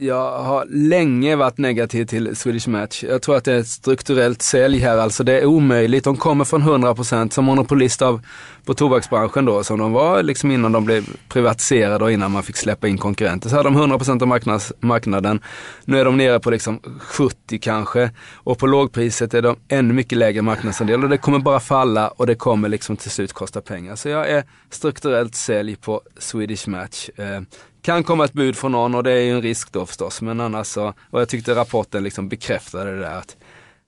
jag 0.00 0.42
har 0.42 0.66
länge 0.68 1.36
varit 1.36 1.58
negativ 1.58 2.04
till 2.04 2.36
Swedish 2.36 2.68
Match. 2.68 3.04
Jag 3.04 3.22
tror 3.22 3.36
att 3.36 3.44
det 3.44 3.52
är 3.52 3.58
ett 3.58 3.66
strukturellt 3.66 4.42
sälj 4.42 4.78
här, 4.78 4.98
alltså 4.98 5.24
det 5.24 5.40
är 5.40 5.44
omöjligt. 5.44 6.04
De 6.04 6.16
kommer 6.16 6.44
från 6.44 6.62
100% 6.62 7.30
som 7.30 7.44
monopolist 7.44 8.02
av, 8.02 8.20
på 8.64 8.74
tobaksbranschen 8.74 9.44
då, 9.44 9.64
som 9.64 9.78
de 9.78 9.92
var 9.92 10.22
liksom 10.22 10.50
innan 10.50 10.72
de 10.72 10.84
blev 10.84 11.04
privatiserade 11.28 12.04
och 12.04 12.12
innan 12.12 12.30
man 12.30 12.42
fick 12.42 12.56
släppa 12.56 12.88
in 12.88 12.98
konkurrenter. 12.98 13.48
Så 13.48 13.56
hade 13.56 13.68
de 13.68 13.78
100% 13.78 14.22
av 14.22 14.28
marknads, 14.28 14.72
marknaden. 14.80 15.40
Nu 15.84 16.00
är 16.00 16.04
de 16.04 16.16
nere 16.16 16.40
på 16.40 16.50
liksom 16.50 16.80
70 17.00 17.58
kanske 17.58 18.10
och 18.34 18.58
på 18.58 18.66
lågpriset 18.66 19.34
är 19.34 19.42
de 19.42 19.56
ännu 19.68 19.94
mycket 19.94 20.18
lägre 20.18 20.42
marknadsandel 20.42 21.04
och 21.04 21.10
det 21.10 21.18
kommer 21.18 21.38
bara 21.38 21.60
falla 21.60 22.08
och 22.08 22.26
det 22.26 22.34
kommer 22.34 22.68
liksom 22.68 22.96
till 22.96 23.10
slut 23.10 23.32
kosta 23.32 23.60
pengar. 23.60 23.96
Så 23.96 24.08
jag 24.08 24.30
är 24.30 24.44
strukturellt 24.70 25.34
sälj 25.34 25.76
på 25.76 26.00
Swedish 26.18 26.68
Match. 26.68 27.08
Eh, 27.16 27.40
kan 27.82 28.04
komma 28.04 28.24
ett 28.24 28.32
bud 28.32 28.56
från 28.56 28.72
någon 28.72 28.94
och 28.94 29.02
det 29.02 29.12
är 29.12 29.20
ju 29.20 29.30
en 29.30 29.42
risk 29.42 29.72
då 29.72 29.86
förstås. 29.86 30.22
Men 30.22 30.40
annars 30.40 30.66
så, 30.66 30.94
och 31.10 31.20
jag 31.20 31.28
tyckte 31.28 31.54
rapporten 31.54 32.04
liksom 32.04 32.28
bekräftade 32.28 32.90
det 32.90 33.00
där 33.00 33.18
att 33.18 33.36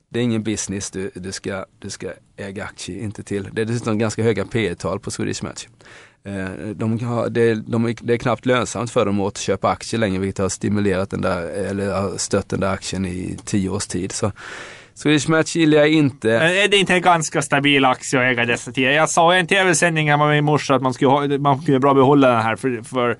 det 0.08 0.18
är 0.18 0.22
ingen 0.22 0.42
business 0.42 0.90
du, 0.90 1.11
du, 1.14 1.32
ska, 1.32 1.64
du 1.78 1.90
ska 1.90 2.11
äga 2.37 2.64
aktier 2.64 3.02
inte 3.02 3.22
till. 3.22 3.49
Det 3.52 3.61
är 3.61 3.64
dessutom 3.64 3.99
ganska 3.99 4.22
höga 4.22 4.44
P 4.44 4.75
tal 4.75 5.00
på 5.00 5.11
Swedish 5.11 5.44
Match. 5.44 5.66
Eh, 6.25 6.68
de 6.75 7.04
har, 7.04 7.28
det, 7.28 7.54
de, 7.54 7.94
det 8.00 8.12
är 8.12 8.18
knappt 8.18 8.46
lönsamt 8.46 8.90
för 8.90 9.06
dem 9.06 9.20
att 9.20 9.38
köpa 9.38 9.70
aktier 9.70 10.00
längre 10.00 10.18
vilket 10.18 10.38
har 10.38 10.49
stimulerat 10.49 11.11
den 11.11 11.20
där, 11.20 11.42
eller 11.42 12.18
stött 12.18 12.49
den 12.49 12.61
där 12.61 12.72
aktien 12.72 13.06
i 13.06 13.38
tio 13.44 13.68
års 13.68 13.87
tid. 13.87 14.12
Så 14.12 14.32
Swedish 14.94 15.28
Match 15.28 15.56
gillar 15.56 15.78
jag 15.78 15.88
inte. 15.88 16.28
Det 16.28 16.62
är 16.62 16.68
det 16.68 16.76
inte 16.76 16.94
en 16.94 17.02
ganska 17.02 17.42
stabil 17.42 17.84
aktie 17.84 18.20
att 18.20 18.32
äga 18.32 18.44
dessa 18.44 18.72
tider? 18.72 18.90
Jag 18.90 19.11
sa 19.11 19.37
i 19.37 19.38
en 19.38 19.46
tv-sändning 19.46 20.06
med 20.06 20.38
i 20.38 20.40
morse 20.40 20.75
att 20.75 20.82
man 20.82 20.94
skulle, 20.94 21.11
ha, 21.11 21.38
man 21.38 21.62
skulle 21.62 21.80
bra 21.80 21.94
behålla 21.94 22.28
den 22.28 22.42
här 22.42 22.56
för, 22.56 22.82
för 22.82 23.18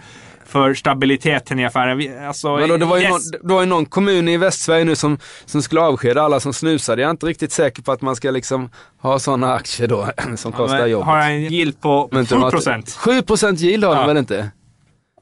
för 0.53 0.75
stabiliteten 0.75 1.59
i 1.59 1.65
affären. 1.65 2.27
Alltså, 2.27 2.57
Men 2.57 2.69
då, 2.69 2.77
det, 2.77 2.85
var 2.85 2.97
ju 2.97 3.03
yes. 3.03 3.11
någon, 3.33 3.41
det 3.49 3.55
var 3.55 3.61
ju 3.61 3.67
någon 3.67 3.87
kommun 3.87 4.29
i 4.29 4.37
Västsverige 4.37 4.85
nu 4.85 4.97
som, 4.97 5.19
som 5.47 5.63
skulle 5.63 5.81
avskeda 5.81 6.23
alla 6.23 6.41
som 6.41 6.53
snusade. 6.53 7.03
Jag 7.03 7.07
är 7.09 7.11
inte 7.11 7.27
riktigt 7.27 7.53
säker 7.53 7.83
på 7.83 7.93
att 7.93 8.03
man 8.03 8.17
ska 8.17 8.31
liksom 8.31 8.71
ha 9.01 9.19
sådana 9.19 9.55
aktier 9.55 9.89
då 9.89 10.09
som 10.37 10.53
kostar 10.53 10.79
Men 10.79 10.91
jobbet. 10.91 11.07
Har 11.07 11.19
en 11.19 11.41
yield 11.43 11.81
på 11.81 12.09
Men 12.13 12.21
inte 12.21 12.35
7 12.35 12.41
något- 12.41 12.51
procent. 12.51 12.87
7% 13.01 13.57
yield 13.63 13.85
har 13.85 13.95
Ja. 13.95 14.01
de 14.01 14.07
väl 14.07 14.17
inte? 14.17 14.51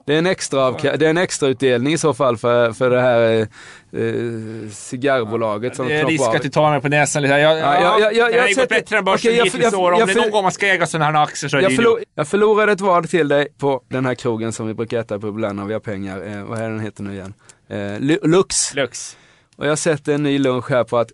Det 0.06 0.14
är 0.14 0.18
en 0.18 0.26
extra, 0.26 0.60
avka- 0.70 0.96
det 0.96 1.06
är 1.06 1.10
en 1.10 1.18
extra 1.18 1.48
utdelning 1.48 1.92
i 1.92 1.98
så 1.98 2.14
fall 2.14 2.36
för, 2.36 2.72
för 2.72 2.90
det 2.90 3.00
här 3.00 3.20
eh, 3.20 4.00
eh, 4.02 4.70
cigarrbolaget 4.72 5.76
som 5.76 5.88
Det 5.88 5.94
är 5.94 6.06
risk 6.06 6.24
av. 6.28 6.34
att 6.34 6.42
du 6.42 6.48
tar 6.48 6.70
mig 6.70 6.80
på 6.80 6.88
näsan 6.88 7.22
lite. 7.22 7.34
Jag, 7.34 7.58
Ja, 7.58 7.74
ja, 7.80 7.98
ja, 8.00 8.10
ja, 8.12 8.12
det 8.12 8.20
har 8.20 8.30
jag 8.30 8.48
ju 8.48 8.54
gått 8.54 8.68
bättre 8.68 8.98
än 8.98 9.04
börsen 9.04 9.34
jag- 9.36 9.44
hittills 9.44 9.64
i 9.64 9.68
jag- 9.72 9.80
år. 9.80 9.92
Om 9.92 9.98
jag 9.98 10.08
det 10.08 10.12
är 10.12 10.16
någon 10.16 10.30
gång 10.30 10.42
man 10.42 10.52
ska 10.52 10.66
äga 10.66 10.86
sådana 10.86 11.18
här 11.18 11.24
aktier 11.24 11.48
så 11.50 11.56
är 11.56 11.60
det 11.60 11.64
Jag, 11.64 11.70
ju 11.70 11.76
förlor, 11.76 12.00
jag 12.14 12.28
förlorade 12.28 12.72
ett 12.72 12.80
vad 12.80 13.08
till 13.10 13.28
dig 13.28 13.48
på 13.58 13.82
den 13.88 14.06
här 14.06 14.14
krogen 14.14 14.52
som 14.52 14.66
vi 14.66 14.74
brukar 14.74 15.00
äta 15.00 15.18
på 15.18 15.28
ibland 15.28 15.56
när 15.58 15.64
vi 15.64 15.72
har 15.72 15.80
pengar. 15.80 16.26
Eh, 16.26 16.44
vad 16.44 16.58
är 16.58 16.70
den 16.70 16.80
heter 16.80 17.02
nu 17.02 17.12
igen? 17.14 17.34
Eh, 17.68 17.76
Lu- 17.76 18.18
Lux. 18.22 18.74
Lux. 18.74 19.16
Och 19.56 19.66
jag 19.66 19.78
sätter 19.78 20.14
en 20.14 20.22
ny 20.22 20.38
lunch 20.38 20.70
här 20.70 20.84
på 20.84 20.98
att 20.98 21.10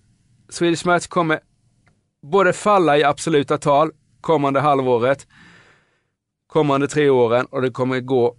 Swedish 0.49 0.87
Match 0.87 1.07
kommer 1.07 1.39
både 2.33 2.53
falla 2.53 2.99
i 2.99 3.05
absoluta 3.05 3.59
tal 3.59 3.91
kommande 4.21 4.61
halvåret, 4.61 5.27
kommande 6.47 6.89
tre 6.89 7.09
åren 7.11 7.47
och 7.51 7.63
det 7.63 7.71
kommer 7.71 8.01
gå, 8.01 8.37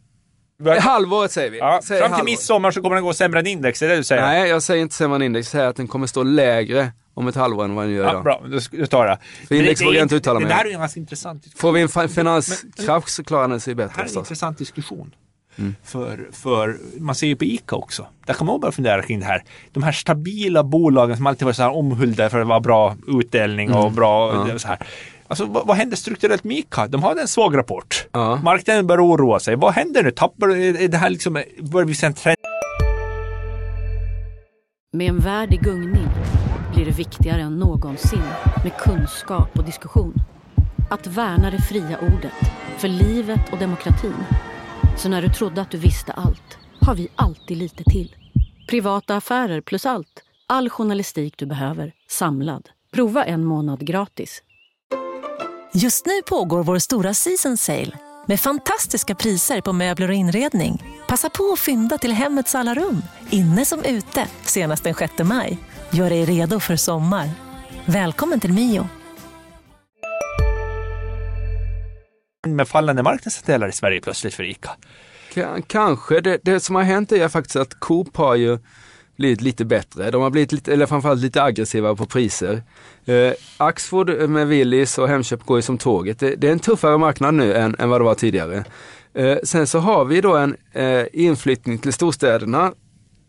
halvåret 0.80 1.32
säger 1.32 1.52
vi. 1.52 1.58
Ja, 1.58 1.80
Säger 1.84 2.02
fram 2.02 2.10
till 2.10 2.14
halvåret. 2.16 2.26
midsommar 2.32 2.72
så 2.72 2.82
kommer 2.82 2.96
den 2.96 3.04
gå 3.06 3.14
sämre 3.14 3.40
än 3.40 3.48
index, 3.48 3.82
är 3.82 3.88
det 3.88 3.96
du 3.96 4.04
säger? 4.04 4.22
Nej, 4.22 4.50
jag 4.50 4.64
säger 4.64 4.82
inte 4.82 4.96
sämre 4.96 5.16
än 5.16 5.22
index, 5.22 5.48
jag 5.48 5.52
säger 5.60 5.70
att 5.70 5.76
den 5.76 5.88
kommer 5.88 6.08
stå 6.08 6.24
lägre 6.24 6.92
om 7.14 7.28
ett 7.28 7.36
halvår 7.36 7.64
än 7.64 7.76
vad 7.76 7.86
den 7.86 7.94
gör 7.94 8.04
Ja, 8.04 8.10
idag. 8.12 8.24
bra, 8.24 8.42
då, 8.72 8.86
tar 8.86 9.06
jag. 9.06 9.18
För 9.48 9.56
index 9.56 9.82
vågar 9.82 9.94
jag 9.94 10.04
inte 10.06 10.16
uttala 10.16 10.40
Det 10.40 10.46
mig 10.46 10.54
där 10.56 10.62
om. 10.62 10.66
är 10.66 10.70
ju 10.70 10.74
en 10.74 10.80
ganska 10.80 11.00
intressant 11.00 11.44
diskussion. 11.44 11.62
Får 11.62 11.72
vi 11.72 11.82
en 12.04 12.10
finanskrasch 12.10 13.10
så 13.10 13.24
klarar 13.24 13.48
den 13.48 13.60
sig 13.60 13.76
Det 13.76 13.82
här 13.84 13.88
bättre 13.88 14.00
är 14.00 14.04
en 14.04 14.08
förstås. 14.08 14.22
intressant 14.26 14.58
diskussion. 14.58 15.16
Mm. 15.60 15.76
För, 15.84 16.28
för 16.32 16.78
man 17.00 17.16
ser 17.16 17.28
ju 17.28 17.36
på 17.36 17.44
ICA 17.46 17.76
också. 17.76 18.08
Där 18.26 18.34
kan 18.34 18.48
man 18.48 18.60
börja 18.60 18.72
fundera 18.72 19.02
kring 19.02 19.20
det 19.20 19.26
här. 19.26 19.44
De 19.72 19.84
här 19.84 19.92
stabila 19.92 20.64
bolagen 20.64 21.18
som 21.18 21.28
alltid 21.28 21.46
varit 21.46 21.56
så 21.56 21.64
här 21.64 21.76
omhuldade 21.76 22.30
för 22.30 22.40
att 22.42 22.48
vara 22.48 22.60
bra 22.60 22.96
utdelning 23.08 23.74
och 23.74 23.92
bra 23.92 24.32
Mm. 24.34 24.48
Ja. 24.48 24.60
så 24.60 24.68
här. 24.68 24.78
Alltså 25.28 25.46
vad, 25.46 25.68
vad 25.68 25.78
händer 25.78 25.98
strukturellt 25.98 26.44
med 26.44 26.58
ICA? 26.58 26.88
De 26.88 27.04
hade 27.04 27.22
en 27.22 27.28
svag 27.28 27.58
rapport. 27.58 28.08
Ja. 28.12 28.36
Marknaden 28.44 28.88
börjar 28.88 29.06
oroa 29.06 29.40
sig. 29.40 29.56
Vad 29.56 29.74
händer 29.74 30.04
nu? 30.04 30.12
Tappar 30.12 30.50
är 30.50 30.82
är 30.82 30.88
det 30.88 30.98
här 30.98 31.10
liksom, 31.10 31.44
börjar 31.62 31.88
vi 31.88 31.96
se 31.96 32.06
en 32.06 32.14
trend? 32.14 32.38
Med 34.94 35.10
en 35.10 35.20
värld 35.20 35.54
i 35.54 35.58
gungning 35.58 36.08
blir 36.74 36.86
det 36.86 36.92
viktigare 36.92 37.42
än 37.42 37.60
någonsin 37.60 38.24
med 38.64 38.78
kunskap 38.78 39.58
och 39.58 39.64
diskussion. 39.64 40.14
Att 40.90 41.08
värna 41.08 41.52
det 41.52 41.62
fria 41.62 41.98
ordet, 42.02 42.52
för 42.78 42.88
livet 42.88 43.42
och 43.52 43.58
demokratin. 43.58 44.24
Så 44.98 45.10
när 45.10 45.22
du 45.22 45.30
trodde 45.30 45.62
att 45.62 45.72
du 45.72 45.78
visste 45.78 46.12
allt, 46.12 46.58
har 46.82 46.96
vi 46.96 47.08
alltid 47.16 47.58
lite 47.58 47.84
till. 47.84 48.16
Privata 48.70 49.16
affärer 49.16 49.62
plus 49.62 49.86
allt. 49.86 50.24
All 50.48 50.70
journalistik 50.70 51.34
du 51.38 51.46
behöver, 51.46 51.92
samlad. 52.10 52.70
Prova 52.94 53.26
en 53.26 53.46
månad 53.46 53.88
gratis. 53.88 54.44
Just 55.84 56.06
nu 56.06 56.22
pågår 56.28 56.64
vår 56.64 56.80
stora 56.80 57.14
season 57.14 57.58
sale 57.58 57.92
med 58.26 58.40
fantastiska 58.40 59.16
priser 59.16 59.62
på 59.62 59.74
möbler 59.74 60.08
och 60.10 60.14
inredning. 60.16 60.84
Passa 61.08 61.30
på 61.30 61.52
att 61.54 61.60
fynda 61.60 61.98
till 61.98 62.12
hemmets 62.12 62.56
alla 62.56 62.74
rum, 62.76 63.02
inne 63.30 63.66
som 63.66 63.84
ute, 63.84 64.28
senast 64.44 64.84
den 64.84 64.94
6 64.94 65.14
maj. 65.24 65.58
Gör 65.90 66.10
dig 66.10 66.26
redo 66.26 66.60
för 66.60 66.76
sommar. 66.76 67.30
Välkommen 67.86 68.40
till 68.40 68.54
Mio. 68.54 68.88
med 72.48 72.68
fallande 72.68 73.04
marknadsandelar 73.04 73.68
i 73.68 73.72
Sverige 73.72 74.02
plötsligt 74.02 74.34
för 74.34 74.44
ICA. 74.44 74.70
K- 75.36 75.58
kanske. 75.68 76.22
Det, 76.22 76.40
det 76.44 76.60
som 76.60 76.76
har 76.76 76.84
hänt 76.84 77.12
är 77.12 77.28
faktiskt 77.30 77.56
att 77.56 77.80
Coop 77.80 78.18
har 78.18 78.36
ju 78.36 78.60
blivit 79.18 79.42
lite 79.42 79.66
bättre. 79.66 80.12
De 80.12 80.22
har 80.22 80.30
blivit 80.30 80.52
lite, 80.52 80.74
eller 80.74 80.86
framförallt 80.86 81.22
lite 81.22 81.44
aggressiva 81.44 81.96
på 81.96 82.06
priser. 82.06 82.64
Eh, 83.06 83.32
Axfood 83.58 84.30
med 84.30 84.48
Willys 84.48 84.98
och 84.98 85.08
Hemköp 85.08 85.44
går 85.46 85.58
ju 85.58 85.62
som 85.62 85.78
tåget. 85.78 86.20
Det, 86.20 86.36
det 86.36 86.48
är 86.48 86.52
en 86.52 86.60
tuffare 86.60 86.98
marknad 86.98 87.34
nu 87.34 87.54
än, 87.54 87.76
än 87.80 87.90
vad 87.90 88.02
det 88.02 88.06
var 88.06 88.16
tidigare. 88.16 88.64
Eh, 89.14 89.38
sen 89.44 89.68
så 89.68 89.80
har 89.80 90.06
vi 90.06 90.22
då 90.22 90.36
en 90.36 90.56
eh, 90.74 91.04
inflyttning 91.14 91.78
till 91.78 91.94
storstäderna. 91.94 92.74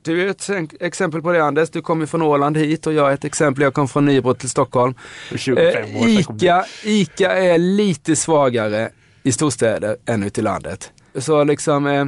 Du 0.02 0.23
är 0.23 0.26
ett 0.26 0.50
ex- 0.50 0.75
exempel 0.80 1.23
på 1.23 1.33
det 1.33 1.45
Anders, 1.45 1.71
du 1.71 1.83
kom 1.83 2.00
ju 2.00 2.07
från 2.07 2.23
Åland 2.23 2.57
hit 2.57 2.87
och 2.87 2.92
jag 2.92 3.11
är 3.11 3.14
ett 3.14 3.25
exempel, 3.25 3.62
jag 3.62 3.75
kom 3.75 3.88
från 3.88 4.04
Nybro 4.07 4.35
till 4.35 4.49
Stockholm. 4.50 4.95
För 5.28 5.38
25 5.38 5.97
år 5.97 6.07
Eh. 6.07 6.18
Ica, 6.18 6.64
Ica 6.85 7.33
är 7.33 7.59
lite 7.59 8.16
svagare 8.16 8.90
i 9.23 9.33
storstäder 9.33 9.97
än 10.07 10.23
ute 10.23 10.40
i 10.40 10.45
landet. 10.45 10.92
Så 11.18 11.45
liksom 11.45 11.87
eh, 11.87 12.04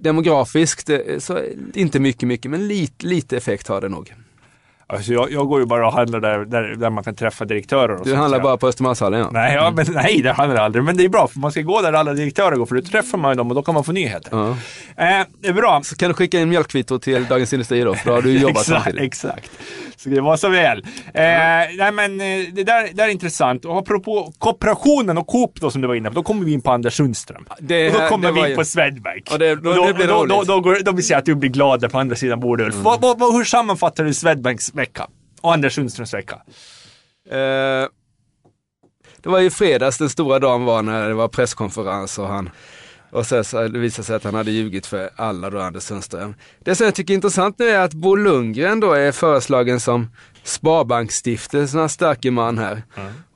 demografiskt, 0.00 0.90
eh, 0.90 1.18
så 1.18 1.42
inte 1.74 2.00
mycket, 2.00 2.28
mycket, 2.28 2.50
men 2.50 2.68
lite, 2.68 3.06
lite 3.06 3.36
effekt 3.36 3.68
har 3.68 3.80
det 3.80 3.88
nog. 3.88 4.14
Alltså 4.92 5.12
jag, 5.12 5.32
jag 5.32 5.48
går 5.48 5.60
ju 5.60 5.66
bara 5.66 5.86
och 5.86 5.92
handlar 5.92 6.20
där, 6.20 6.38
där, 6.44 6.62
där 6.76 6.90
man 6.90 7.04
kan 7.04 7.14
träffa 7.14 7.44
direktörer. 7.44 7.94
Och 8.00 8.04
Du 8.06 8.14
handlar 8.14 8.40
bara 8.40 8.56
på 8.56 8.68
Östermalmshallen 8.68 9.20
ja. 9.20 9.28
Nej, 9.32 9.54
ja, 9.54 9.70
men, 9.76 9.86
nej, 9.92 10.22
det 10.22 10.32
handlar 10.32 10.56
jag 10.56 10.64
aldrig. 10.64 10.84
Men 10.84 10.96
det 10.96 11.04
är 11.04 11.08
bra, 11.08 11.28
för 11.28 11.38
man 11.38 11.52
ska 11.52 11.60
gå 11.60 11.80
där 11.82 11.92
alla 11.92 12.12
direktörer 12.14 12.56
går, 12.56 12.66
för 12.66 12.74
då 12.74 12.82
träffar 12.82 13.18
man 13.18 13.30
ju 13.30 13.36
dem 13.36 13.48
och 13.48 13.54
då 13.54 13.62
kan 13.62 13.74
man 13.74 13.84
få 13.84 13.92
nyheter. 13.92 14.28
ja. 14.32 14.48
Eh, 14.96 15.26
det 15.40 15.48
är 15.48 15.52
bra. 15.52 15.80
Så 15.84 15.96
kan 15.96 16.08
du 16.08 16.14
skicka 16.14 16.40
in 16.40 16.48
mjölkkvitto 16.48 16.98
till 16.98 17.24
Dagens 17.26 17.52
Industri 17.52 17.80
då, 17.80 17.94
för 17.94 18.06
då 18.10 18.14
har 18.14 18.22
du 18.22 18.38
jobbat 18.38 18.56
exakt, 18.62 18.82
samtidigt. 18.84 19.02
exakt. 19.02 19.50
Så 19.96 20.08
det 20.08 20.20
var 20.20 20.36
så 20.36 20.48
väl. 20.48 20.78
Eh, 20.78 20.84
nej, 21.14 21.92
men 21.92 22.20
eh, 22.20 22.26
det 22.52 22.64
där, 22.64 22.82
det 22.82 22.92
där 22.92 23.04
är 23.04 23.08
intressant. 23.08 23.64
Och 23.64 23.78
apropå 23.78 24.32
kooperationen 24.38 25.18
och 25.18 25.26
Coop 25.26 25.60
då 25.60 25.70
som 25.70 25.80
du 25.80 25.88
var 25.88 25.94
inne 25.94 26.08
på, 26.08 26.14
då 26.14 26.22
kommer 26.22 26.44
vi 26.44 26.52
in 26.52 26.60
på 26.60 26.70
Anders 26.70 26.94
Sundström. 26.96 27.44
Det 27.60 27.86
och 27.94 28.00
då 28.00 28.06
kommer 28.08 28.32
vi 28.32 28.40
in 28.40 28.48
ju- 28.48 28.56
på 28.56 28.64
Swedbank. 28.64 29.28
Och 29.32 29.38
det- 29.38 29.54
då- 29.54 29.70
Och 29.70 29.86
det 29.86 29.94
blir 29.94 30.06
då, 30.06 30.24
då, 30.26 30.34
roligt. 30.36 30.48
då, 30.48 30.60
går, 30.60 30.78
då 30.84 30.92
vill 30.92 31.06
säga 31.06 31.18
att 31.18 31.24
du 31.24 31.34
blir 31.34 31.50
glad 31.50 31.80
där 31.80 31.88
på 31.88 31.98
andra 31.98 32.16
sidan 32.16 32.40
bordet 32.40 32.66
Ulf. 32.66 32.74
Vad, 32.76 33.00
vad, 33.00 33.34
hur 33.34 33.44
sammanfattar 33.44 34.04
du 34.04 34.14
Swedbanks 34.14 34.74
vecka? 34.82 35.08
Och 35.40 35.52
Anders 35.52 35.74
Sundströms 35.74 36.14
vecka? 36.14 36.42
Eh, 37.30 37.88
det 39.22 39.28
var 39.28 39.38
ju 39.38 39.50
fredags 39.50 39.98
den 39.98 40.10
stora 40.10 40.38
dagen 40.38 40.64
var 40.64 40.82
när 40.82 41.08
det 41.08 41.14
var 41.14 41.28
presskonferens 41.28 42.18
och 42.18 42.28
han 42.28 42.50
och 43.12 43.26
sen 43.26 43.44
så 43.44 43.68
det 43.68 43.78
visade 43.78 44.06
sig 44.06 44.16
att 44.16 44.24
han 44.24 44.34
hade 44.34 44.50
ljugit 44.50 44.86
för 44.86 45.10
alla 45.16 45.50
då, 45.50 45.60
Anders 45.60 45.82
Sundström. 45.82 46.34
Det 46.58 46.74
som 46.74 46.84
jag 46.84 46.94
tycker 46.94 47.14
är 47.14 47.14
intressant 47.14 47.58
nu 47.58 47.68
är 47.68 47.78
att 47.78 47.94
Bo 47.94 48.16
Lundgren 48.16 48.80
då 48.80 48.92
är 48.92 49.12
föreslagen 49.12 49.80
som 49.80 50.10
Sparbanksstiftelsernas 50.42 51.92
starke 51.92 52.30
man 52.30 52.58
här. 52.58 52.82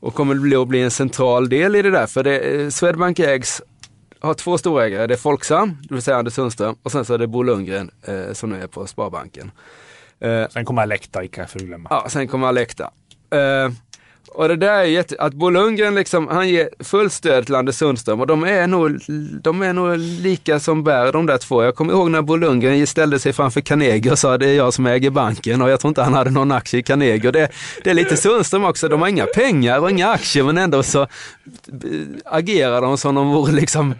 Och 0.00 0.14
kommer 0.14 0.60
att 0.62 0.68
bli 0.68 0.82
en 0.82 0.90
central 0.90 1.48
del 1.48 1.76
i 1.76 1.82
det 1.82 1.90
där. 1.90 2.06
För 2.06 2.24
det, 2.24 2.38
eh, 2.38 2.68
Swedbank 2.68 3.18
ägs, 3.18 3.62
har 4.20 4.34
två 4.34 4.58
storägare. 4.58 5.06
Det 5.06 5.14
är 5.14 5.18
Folksam, 5.18 5.78
det 5.82 5.94
vill 5.94 6.02
säga 6.02 6.16
Anders 6.16 6.34
Sundström. 6.34 6.76
Och 6.82 6.92
sen 6.92 7.04
så 7.04 7.14
är 7.14 7.18
det 7.18 7.26
Bo 7.26 7.42
Lundgren 7.42 7.90
eh, 8.02 8.32
som 8.32 8.50
nu 8.50 8.62
är 8.62 8.66
på 8.66 8.86
Sparbanken. 8.86 9.50
Eh, 10.20 10.48
Sen 10.48 10.64
kommer 10.64 10.82
Alekta, 10.82 11.24
icke 11.24 11.42
att 11.42 11.52
glömma. 11.54 11.86
Ja, 11.90 12.06
sen 12.08 12.28
kommer 12.28 12.46
Alekta. 12.46 12.90
Eh, 13.30 13.70
och 14.28 14.48
det 14.48 14.56
där 14.56 14.78
är 14.78 14.84
jätte, 14.84 15.16
att 15.18 15.34
Bo 15.34 15.50
Lundgren 15.50 15.94
liksom, 15.94 16.28
han 16.28 16.48
ger 16.48 16.68
fullt 16.80 17.12
stöd 17.12 17.46
till 17.46 17.54
Anders 17.54 17.74
Sundström 17.74 18.20
och 18.20 18.26
de 18.26 18.44
är 18.44 18.66
nog, 18.66 19.00
de 19.42 19.62
är 19.62 19.72
nog 19.72 19.98
lika 19.98 20.60
som 20.60 20.84
bär 20.84 21.12
de 21.12 21.26
där 21.26 21.38
två. 21.38 21.62
Jag 21.62 21.74
kommer 21.74 21.92
ihåg 21.92 22.10
när 22.10 22.22
Bo 22.22 22.36
Lundgren 22.36 22.86
ställde 22.86 23.18
sig 23.18 23.32
framför 23.32 23.60
Carnegie 23.60 24.12
och 24.12 24.18
sa 24.18 24.38
det 24.38 24.48
är 24.48 24.54
jag 24.54 24.74
som 24.74 24.86
äger 24.86 25.10
banken 25.10 25.62
och 25.62 25.70
jag 25.70 25.80
tror 25.80 25.88
inte 25.88 26.02
han 26.02 26.14
hade 26.14 26.30
någon 26.30 26.52
aktie 26.52 26.80
i 26.80 26.82
Carnegie. 26.82 27.26
Och 27.26 27.32
det, 27.32 27.48
det 27.84 27.90
är 27.90 27.94
lite 27.94 28.16
Sundström 28.16 28.64
också, 28.64 28.88
de 28.88 29.00
har 29.00 29.08
inga 29.08 29.26
pengar 29.26 29.78
och 29.78 29.90
inga 29.90 30.08
aktier 30.08 30.44
men 30.44 30.58
ändå 30.58 30.82
så 30.82 31.02
eh, 31.02 31.08
agerar 32.24 32.80
de 32.80 32.98
som 32.98 33.14
de 33.14 33.28
vore 33.28 33.52
liksom 33.52 33.94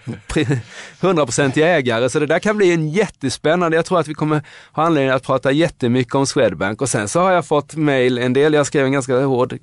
hundraprocentiga 1.01 1.69
ägare. 1.69 2.09
Så 2.09 2.19
det 2.19 2.27
där 2.27 2.39
kan 2.39 2.57
bli 2.57 2.73
en 2.73 2.89
jättespännande, 2.89 3.77
jag 3.77 3.85
tror 3.85 4.01
att 4.01 4.09
vi 4.09 4.15
kommer 4.15 4.43
ha 4.73 4.83
anledning 4.83 5.11
att 5.11 5.23
prata 5.23 5.53
jättemycket 5.53 6.15
om 6.15 6.27
Swedbank 6.27 6.83
och 6.83 6.89
sen 6.89 7.09
så 7.09 7.21
har 7.21 7.33
jag 7.33 7.47
fått 7.47 7.77
mail, 7.77 8.19
en 8.19 8.33
del, 8.33 8.55
jag 8.55 8.67
skrev 8.67 8.87
en 8.87 8.93
ganska 8.93 9.25
hård 9.25 9.59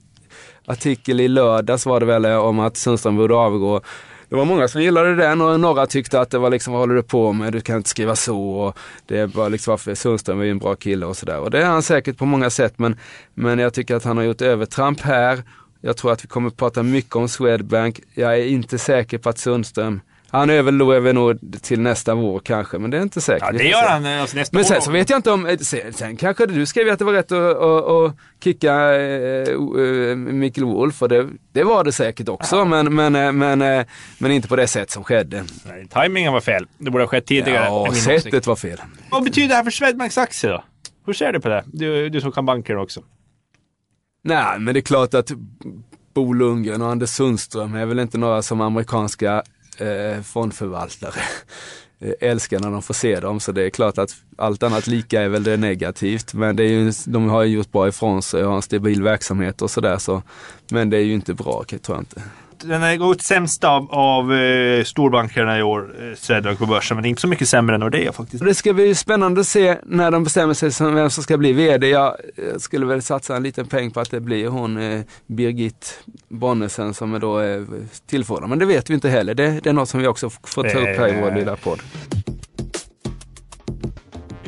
artikel 0.66 1.20
i 1.20 1.28
lördags 1.28 1.86
var 1.86 2.00
det 2.00 2.06
väl 2.06 2.26
eh, 2.26 2.38
om 2.38 2.60
att 2.60 2.78
Sundström 2.78 3.16
borde 3.16 3.36
avgå. 3.36 3.82
Det 4.30 4.36
var 4.36 4.46
många 4.46 4.68
som 4.68 4.82
gillade 4.82 5.16
den 5.16 5.42
och 5.42 5.60
några 5.60 5.86
tyckte 5.86 6.20
att 6.20 6.30
det 6.30 6.38
var 6.38 6.50
liksom, 6.50 6.74
vad 6.74 6.82
håller 6.82 6.96
du 6.96 7.04
på 7.04 7.34
med? 7.34 7.54
Du 7.54 7.62
kan 7.62 7.78
inte 7.78 7.90
skriva 7.90 8.16
så. 8.16 8.40
Och 8.40 8.78
det 9.06 9.26
var 9.26 9.50
liksom, 9.50 9.72
varför 9.72 9.96
Sundström 9.96 10.40
är 10.40 10.44
ju 10.44 10.52
en 10.52 10.60
bra 10.60 10.76
kille 10.76 11.06
och 11.06 11.18
sådär. 11.18 11.40
Och 11.40 11.52
det 11.52 11.62
är 11.62 11.66
han 11.66 11.84
säkert 11.84 12.18
på 12.18 12.26
många 12.26 12.50
sätt, 12.50 12.74
men, 12.80 13.00
men 13.34 13.60
jag 13.60 13.74
tycker 13.74 13.96
att 13.96 14.04
han 14.04 14.18
har 14.18 14.24
gjort 14.24 14.42
övertramp 14.42 15.02
här. 15.02 15.44
Jag 15.82 15.98
tror 15.98 16.12
att 16.12 16.24
vi 16.24 16.28
kommer 16.28 16.48
att 16.48 16.58
prata 16.58 16.84
mycket 16.84 17.16
om 17.16 17.30
Swedbank. 17.30 18.00
Jag 18.14 18.34
är 18.34 18.46
inte 18.46 18.78
säker 18.78 19.18
på 19.18 19.30
att 19.30 19.38
Sundström 19.38 20.02
han 20.34 20.50
överlever 20.50 21.14
nog 21.14 21.62
till 21.62 21.82
nästa 21.82 22.16
vår 22.16 22.40
kanske, 22.40 22.78
men 22.78 22.92
det 22.92 22.98
är 22.98 23.02
inte 23.02 23.22
säkert. 23.22 23.50
Ja, 23.52 23.58
det 23.58 23.64
gör 23.64 23.88
han 23.88 24.06
alltså, 24.06 24.38
nästa 24.38 24.58
Men 24.58 24.66
sen 24.66 24.82
så 24.82 24.92
vet 24.92 25.10
jag 25.10 25.20
inte 25.20 25.32
om, 25.32 25.58
sen, 25.62 25.94
sen 25.94 26.16
kanske 26.16 26.46
du 26.46 26.66
skrev 26.66 26.90
att 26.90 27.00
det 27.00 27.06
var 27.06 27.14
rätt 27.14 27.32
att, 27.32 27.58
att, 27.58 27.90
att 27.90 28.16
kicka 28.44 28.96
äh, 28.96 30.16
Mikael 30.16 30.66
Wolf 30.66 31.02
och 31.02 31.10
det, 31.10 31.30
det, 31.52 31.64
var 31.64 31.84
det 31.84 31.92
säkert 31.92 32.30
också, 32.30 32.56
ja. 32.56 32.66
men, 32.66 32.96
men, 32.96 33.38
men, 33.38 33.86
men 34.18 34.32
inte 34.32 34.48
på 34.48 34.56
det 34.56 34.68
sätt 34.68 34.92
som 34.92 35.04
skedde. 35.04 35.44
Nej, 35.66 35.88
timingen 35.88 36.34
var 36.34 36.42
fel. 36.42 36.68
Det 36.78 36.92
borde 36.92 37.04
ha 37.04 37.10
skett 37.10 37.26
tidigare. 37.26 37.66
Ja, 37.66 37.94
sättet 37.94 38.48
var 38.48 38.56
fel. 38.56 38.82
Vad 39.12 39.24
betyder 39.24 39.48
det 39.48 39.56
här 39.56 39.64
för 39.64 39.72
Swedbanks 39.72 40.18
aktie 40.18 40.50
då? 40.50 40.64
Hur 41.06 41.14
ser 41.14 41.34
du 41.34 41.40
på 41.40 41.50
det? 41.50 41.64
Du, 41.66 42.10
du 42.10 42.22
som 42.22 42.32
kan 42.32 42.46
banker 42.46 42.78
också. 42.78 43.04
Nej, 44.24 44.60
men 44.60 44.74
det 44.74 44.80
är 44.80 44.82
klart 44.82 45.14
att 45.14 45.32
Bo 46.14 46.34
Lundgren 46.34 46.82
och 46.82 46.90
Anders 46.90 47.10
Sundström 47.10 47.76
är 47.76 47.86
väl 47.86 48.00
inte 48.00 48.18
några 48.18 48.42
som 48.42 48.62
amerikanska 48.62 49.44
eh, 49.82 50.22
fondförvaltare 50.22 51.22
eh, 52.00 52.30
älskar 52.30 52.60
när 52.60 52.72
de 52.72 52.82
får 52.82 52.94
se 52.94 53.20
dem. 53.20 53.40
Så 53.40 53.52
det 53.52 53.64
är 53.64 53.70
klart 53.70 53.98
att 53.98 54.16
allt 54.38 54.64
annat 54.64 54.88
lika 54.88 55.22
är 55.22 55.30
väl 55.30 55.44
det 55.44 55.58
negativt. 55.58 56.34
Men 56.34 56.56
det 56.56 56.64
är 56.64 56.70
ju, 56.70 56.92
de 57.06 57.30
har 57.30 57.44
ju 57.44 57.56
gjort 57.56 57.72
bra 57.72 57.88
ifrån 57.88 58.22
sig 58.22 58.44
och 58.44 58.50
har 58.50 58.56
en 58.56 58.62
stabil 58.62 59.04
verksamhet 59.04 59.62
och 59.62 59.72
sådär. 59.72 59.98
Så, 59.98 60.22
men 60.70 60.90
det 60.90 60.98
är 60.98 61.04
ju 61.04 61.14
inte 61.14 61.34
bra, 61.34 61.64
tror 61.68 61.98
jag 61.98 62.02
inte 62.02 62.22
den 62.60 62.82
har 62.82 62.96
gått 62.96 63.22
sämst 63.22 63.64
av, 63.64 63.92
av 63.92 64.34
eh, 64.34 64.84
storbankerna 64.84 65.60
i 65.60 65.64
år, 65.64 65.96
eh, 66.00 66.16
Swedbank 66.16 66.60
på 66.60 66.66
börsen. 66.66 66.98
Men 66.98 67.02
det 67.02 67.08
är 67.08 67.10
inte 67.10 67.22
så 67.22 67.28
mycket 67.28 67.50
sämre 67.50 67.76
än 67.76 67.80
Nordea 67.80 68.12
faktiskt. 68.12 68.46
Det 68.46 68.56
ska 68.56 68.74
bli 68.74 68.96
spännande 68.96 69.42
att 69.42 69.48
se 69.48 69.78
när 69.86 70.12
de 70.12 70.24
bestämmer 70.24 70.54
sig 70.54 70.72
som 70.72 70.96
vem 70.96 71.10
som 71.10 71.24
ska 71.24 71.38
bli 71.38 71.54
VD. 71.54 71.90
Jag, 71.90 72.16
jag 72.52 72.62
skulle 72.62 72.86
väl 72.86 73.02
satsa 73.02 73.36
en 73.36 73.44
liten 73.44 73.68
peng 73.68 73.92
på 73.92 74.00
att 74.00 74.12
det 74.12 74.20
blir 74.20 74.48
hon 74.48 74.78
eh, 74.78 75.02
Birgit 75.28 76.00
Bonnesen 76.30 76.94
som 76.94 77.14
är 77.14 77.20
då 77.20 77.42
eh, 77.42 77.64
tillförordnad. 78.10 78.50
Men 78.50 78.60
det 78.60 78.66
vet 78.66 78.90
vi 78.90 78.94
inte 78.94 79.10
heller. 79.10 79.34
Det, 79.34 79.60
det 79.64 79.70
är 79.70 79.74
något 79.74 79.90
som 79.90 80.00
vi 80.00 80.08
också 80.08 80.30
får 80.30 80.64
ta 80.64 80.80
upp 80.80 80.98
här 80.98 81.18
i 81.18 81.22
vår 81.22 81.32
lilla 81.32 81.56
podd. 81.56 81.80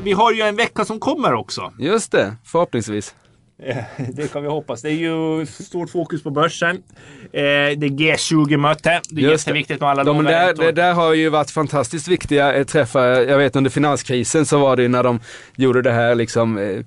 Vi 0.04 0.12
har 0.12 0.32
ju 0.32 0.42
en 0.42 0.56
vecka 0.56 0.86
som 0.86 1.00
kommer 1.00 1.34
också. 1.34 1.74
Just 1.80 2.12
det, 2.12 2.36
förhoppningsvis. 2.44 3.16
Det 4.14 4.32
kan 4.32 4.44
vi 4.44 4.50
hoppas. 4.50 4.82
Det 4.82 4.90
är 4.90 4.94
ju 4.94 5.46
stort 5.46 5.90
fokus 5.90 6.24
på 6.24 6.30
börsen. 6.30 6.76
Eh, 7.24 7.42
det 7.78 7.86
är 7.86 7.90
G20-möte. 7.90 9.02
Det 9.10 9.22
är 9.22 9.30
Just 9.30 9.48
jätteviktigt 9.48 9.82
med 9.82 9.90
alla 9.90 10.04
de 10.04 10.24
där, 10.24 10.54
Det 10.54 10.72
där 10.72 10.94
har 10.94 11.14
ju 11.14 11.30
varit 11.30 11.52
fantastiskt 11.52 12.08
viktiga 12.08 12.54
eh, 12.54 12.66
träffar. 12.66 13.08
Jag 13.08 13.38
vet 13.38 13.56
under 13.56 13.72
finanskrisen 13.72 14.46
så 14.46 14.60
var 14.60 14.76
det 14.76 14.88
när 14.88 15.04
de 15.04 15.20
gjorde 15.56 15.82
det 15.82 15.92
här 15.92 16.16
liksom 16.16 16.58
eh, 16.58 16.84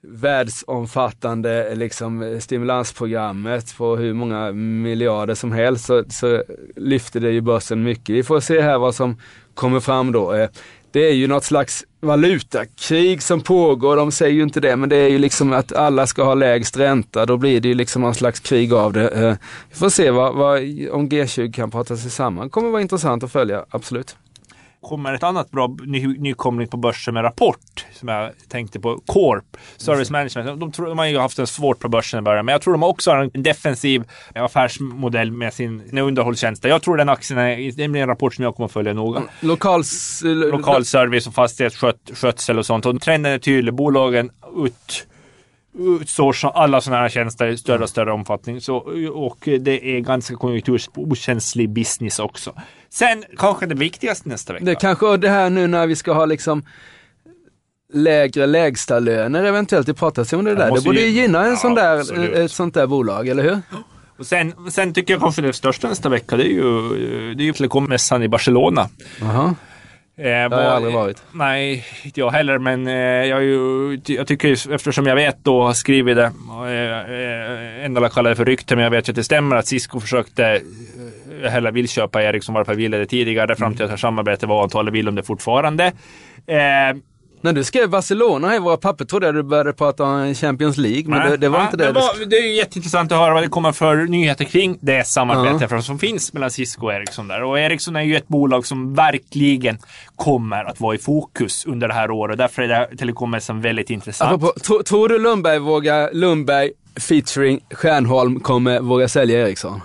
världsomfattande 0.00 1.74
liksom, 1.74 2.40
stimulansprogrammet 2.40 3.76
på 3.76 3.96
hur 3.96 4.12
många 4.12 4.52
miljarder 4.52 5.34
som 5.34 5.52
helst 5.52 5.84
så, 5.84 6.04
så 6.08 6.42
lyfter 6.76 7.20
det 7.20 7.30
ju 7.30 7.40
börsen 7.40 7.82
mycket. 7.82 8.16
Vi 8.16 8.22
får 8.22 8.40
se 8.40 8.60
här 8.60 8.78
vad 8.78 8.94
som 8.94 9.20
kommer 9.54 9.80
fram 9.80 10.12
då 10.12 10.48
det 10.94 11.08
är 11.08 11.12
ju 11.12 11.26
något 11.26 11.44
slags 11.44 11.84
valutakrig 12.00 13.22
som 13.22 13.40
pågår. 13.40 13.96
De 13.96 14.12
säger 14.12 14.34
ju 14.34 14.42
inte 14.42 14.60
det, 14.60 14.76
men 14.76 14.88
det 14.88 14.96
är 14.96 15.08
ju 15.08 15.18
liksom 15.18 15.52
att 15.52 15.72
alla 15.72 16.06
ska 16.06 16.24
ha 16.24 16.34
lägst 16.34 16.76
ränta. 16.76 17.26
Då 17.26 17.36
blir 17.36 17.60
det 17.60 17.68
ju 17.68 17.74
liksom 17.74 18.02
någon 18.02 18.14
slags 18.14 18.40
krig 18.40 18.72
av 18.72 18.92
det. 18.92 19.08
Eh, 19.08 19.36
vi 19.70 19.76
får 19.76 19.88
se 19.88 20.10
vad, 20.10 20.34
vad, 20.34 20.58
om 20.90 21.08
G20 21.08 21.52
kan 21.52 21.70
prata 21.70 21.96
sig 21.96 22.10
samman. 22.10 22.46
Det 22.46 22.50
kommer 22.50 22.70
vara 22.70 22.82
intressant 22.82 23.22
att 23.22 23.32
följa, 23.32 23.64
absolut 23.70 24.16
kommer 24.84 25.14
ett 25.14 25.22
annat 25.22 25.50
bra 25.50 25.76
ny, 25.86 26.06
nykomling 26.06 26.68
på 26.68 26.76
börsen 26.76 27.14
med 27.14 27.24
rapport 27.24 27.86
som 27.92 28.08
jag 28.08 28.30
tänkte 28.48 28.80
på. 28.80 29.00
Corp, 29.06 29.56
Service 29.76 30.10
Management. 30.10 30.60
De, 30.60 30.72
tror, 30.72 30.86
de 30.86 30.98
har 30.98 31.06
ju 31.06 31.18
haft 31.18 31.36
det 31.36 31.46
svårt 31.46 31.80
på 31.80 31.88
börsen 31.88 32.18
i 32.18 32.22
början, 32.22 32.44
men 32.44 32.52
jag 32.52 32.62
tror 32.62 32.74
de 32.74 32.82
också 32.82 33.10
har 33.10 33.30
en 33.34 33.42
defensiv 33.42 34.04
affärsmodell 34.34 35.32
med 35.32 35.54
sin, 35.54 35.88
sina 35.88 36.00
underhållstjänster. 36.00 36.68
Jag 36.68 36.82
tror 36.82 36.96
den 36.96 37.08
aktien 37.08 37.38
är, 37.38 37.72
det 37.76 37.88
blir 37.88 38.02
en 38.02 38.08
rapport 38.08 38.34
som 38.34 38.44
jag 38.44 38.54
kommer 38.54 38.66
att 38.66 38.72
följa 38.72 38.92
noga. 38.92 39.18
Mm. 39.18 39.30
Lokals, 39.40 40.22
Lokal 40.24 40.84
service 40.84 41.26
och 41.26 41.34
fastighetsskötsel 41.34 42.58
och 42.58 42.66
sånt. 42.66 42.86
Och 42.86 43.00
trenden 43.00 43.32
är 43.32 43.38
tydlig. 43.38 43.74
Bolagen 43.74 44.30
ut 44.56 45.06
outsourca 45.78 46.48
alla 46.48 46.80
sådana 46.80 47.02
här 47.02 47.08
tjänster 47.08 47.46
i 47.46 47.56
större 47.56 47.82
och 47.82 47.88
större 47.88 48.12
omfattning. 48.12 48.60
Så, 48.60 48.76
och 49.14 49.38
det 49.60 49.96
är 49.96 50.00
ganska 50.00 50.36
konjunkturokänslig 50.36 51.70
business 51.70 52.18
också. 52.18 52.52
Sen 52.94 53.24
kanske 53.36 53.66
det 53.66 53.74
viktigaste 53.74 54.28
nästa 54.28 54.52
vecka. 54.52 54.64
Det 54.64 54.74
kanske 54.74 55.16
det 55.16 55.28
här 55.28 55.50
nu 55.50 55.66
när 55.66 55.86
vi 55.86 55.96
ska 55.96 56.12
ha 56.12 56.24
liksom 56.24 56.62
lägre 57.92 58.46
lägsta 58.46 58.98
löner 58.98 59.44
eventuellt. 59.44 59.86
Det 59.86 59.94
pratas 59.94 60.32
om 60.32 60.44
det 60.44 60.54
där. 60.54 60.74
Det 60.74 60.80
borde 60.80 61.00
ju 61.00 61.08
gynna 61.08 61.44
en 61.44 61.50
ja, 61.50 61.56
sån 61.56 61.74
där, 61.74 62.34
ett 62.44 62.50
sånt 62.50 62.74
där 62.74 62.86
bolag, 62.86 63.28
eller 63.28 63.42
hur? 63.42 63.60
Och 64.18 64.26
sen, 64.26 64.70
sen 64.70 64.94
tycker 64.94 65.14
jag 65.14 65.20
kanske 65.20 65.42
det 65.42 65.52
största 65.52 65.88
nästa 65.88 66.08
vecka, 66.08 66.36
det 66.36 66.44
är 66.44 66.52
ju, 66.52 67.34
det 67.34 67.42
är 67.42 67.44
ju 67.44 67.52
Telekommässan 67.52 68.22
i 68.22 68.28
Barcelona. 68.28 68.88
Aha. 69.22 69.54
Eh, 70.16 70.24
det 70.24 70.48
har 70.56 70.62
jag 70.62 70.72
aldrig 70.72 70.94
varit. 70.94 71.22
Nej, 71.32 71.84
inte 72.02 72.20
jag 72.20 72.30
heller, 72.30 72.58
men 72.58 72.86
eh, 72.86 72.94
jag, 72.94 73.44
ju, 73.44 74.00
jag 74.06 74.26
tycker 74.26 74.72
eftersom 74.74 75.06
jag 75.06 75.16
vet 75.16 75.44
då, 75.44 75.62
har 75.62 75.72
skrivit 75.72 76.16
det, 76.16 76.24
eh, 76.24 77.84
en 77.84 77.94
del 77.94 78.08
kallar 78.08 78.30
det 78.30 78.36
för 78.36 78.44
rykte, 78.44 78.76
men 78.76 78.84
jag 78.84 78.90
vet 78.90 79.08
ju 79.08 79.10
att 79.10 79.16
det 79.16 79.24
stämmer 79.24 79.56
att 79.56 79.66
Cisco 79.66 80.00
försökte 80.00 80.44
eh, 80.44 80.60
heller 81.42 81.72
vill 81.72 81.88
köpa 81.88 82.22
Ericsson, 82.22 82.54
varför 82.54 82.74
ville 82.74 82.98
det 82.98 83.06
tidigare, 83.06 83.56
fram 83.56 83.74
till 83.74 83.84
att 83.84 84.00
samarbetet 84.00 84.48
var 84.48 84.62
antalet 84.62 84.94
vill 84.94 85.08
om 85.08 85.14
det 85.14 85.22
fortfarande. 85.22 85.84
Eh, 86.46 86.96
när 87.44 87.52
du 87.52 87.64
skrev 87.64 87.90
Barcelona 87.90 88.56
i 88.56 88.58
våra 88.58 88.76
papper 88.76 89.04
trodde 89.04 89.26
jag 89.26 89.34
du 89.34 89.42
började 89.42 89.72
prata 89.72 90.04
om 90.04 90.34
Champions 90.34 90.76
League, 90.76 91.04
men 91.08 91.30
det, 91.30 91.36
det, 91.36 91.48
var 91.48 91.58
ja, 91.58 91.64
inte 91.64 91.76
det. 91.76 91.84
Det, 91.84 91.92
var, 91.92 92.26
det 92.26 92.36
är 92.36 92.56
jätteintressant 92.56 93.12
att 93.12 93.18
höra 93.18 93.34
vad 93.34 93.42
det 93.42 93.48
kommer 93.48 93.72
för 93.72 93.96
nyheter 93.96 94.44
kring 94.44 94.78
det 94.80 95.06
samarbetet 95.06 95.70
ja. 95.70 95.82
som 95.82 95.98
finns 95.98 96.32
mellan 96.32 96.50
Cisco 96.50 96.86
och 96.86 96.92
Ericsson 96.92 97.28
där. 97.28 97.42
Och 97.42 97.58
Ericsson 97.58 97.96
är 97.96 98.02
ju 98.02 98.16
ett 98.16 98.28
bolag 98.28 98.66
som 98.66 98.94
verkligen 98.94 99.78
kommer 100.16 100.64
att 100.64 100.80
vara 100.80 100.94
i 100.94 100.98
fokus 100.98 101.66
under 101.66 101.88
det 101.88 101.94
här 101.94 102.10
året. 102.10 102.38
Därför 102.38 102.62
är 102.62 102.68
det 102.68 102.96
telekommässan 102.96 103.60
väldigt 103.60 103.90
intressant. 103.90 104.32
Apropå, 104.32 104.82
tror 104.82 105.08
du 105.08 105.18
Lundberg 105.18 105.58
vågar, 105.58 106.10
Lundberg 106.12 106.70
featuring 106.96 107.60
Stjärnholm 107.70 108.40
kommer 108.40 108.80
våga 108.80 109.08
sälja 109.08 109.46
Ericsson? 109.46 109.80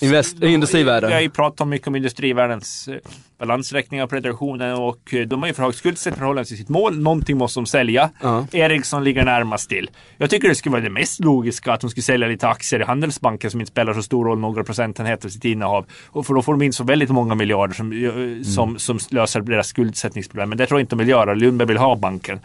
Invest, 0.00 0.42
industrivärden. 0.42 1.08
Vi 1.08 1.14
har 1.14 1.20
ju 1.20 1.30
pratat 1.30 1.68
mycket 1.68 1.88
om 1.88 1.96
industrivärldens 1.96 2.88
eh, 2.88 2.96
balansräkningar 3.38 4.04
och 4.04 4.10
prediktionen 4.10 4.74
och 4.74 5.14
eh, 5.14 5.26
de 5.26 5.40
har 5.40 5.46
ju 5.46 5.54
för 5.54 5.62
högt 5.62 5.78
skuldsättning 5.78 6.18
förhållande 6.18 6.48
till 6.48 6.56
sitt 6.56 6.68
mål. 6.68 6.98
Någonting 6.98 7.38
måste 7.38 7.60
de 7.60 7.66
sälja. 7.66 8.10
Uh. 8.24 8.44
Ericsson 8.52 9.04
ligger 9.04 9.24
närmast 9.24 9.68
till. 9.68 9.90
Jag 10.16 10.30
tycker 10.30 10.48
det 10.48 10.54
skulle 10.54 10.72
vara 10.72 10.82
det 10.82 10.90
mest 10.90 11.20
logiska 11.20 11.72
att 11.72 11.80
de 11.80 11.90
skulle 11.90 12.02
sälja 12.02 12.28
lite 12.28 12.48
aktier 12.48 12.80
i 12.80 12.84
Handelsbanken 12.84 13.50
som 13.50 13.60
inte 13.60 13.72
spelar 13.72 13.94
så 13.94 14.02
stor 14.02 14.24
roll, 14.24 14.38
några 14.38 14.64
procentenheter 14.64 15.28
av 15.28 15.30
sitt 15.30 15.44
innehav. 15.44 15.86
Och 16.06 16.26
för 16.26 16.34
då 16.34 16.42
får 16.42 16.52
de 16.52 16.62
in 16.62 16.72
så 16.72 16.84
väldigt 16.84 17.10
många 17.10 17.34
miljarder 17.34 17.74
som, 17.74 17.92
eh, 17.92 17.98
mm. 17.98 18.44
som, 18.44 18.78
som 18.78 18.98
löser 19.10 19.40
deras 19.40 19.68
skuldsättningsproblem. 19.68 20.48
Men 20.48 20.58
det 20.58 20.66
tror 20.66 20.80
jag 20.80 20.82
inte 20.82 20.96
de 20.96 20.98
vill 20.98 21.08
göra. 21.08 21.34
Lundberg 21.34 21.68
vill 21.68 21.76
ha 21.76 21.96
banken 21.96 22.40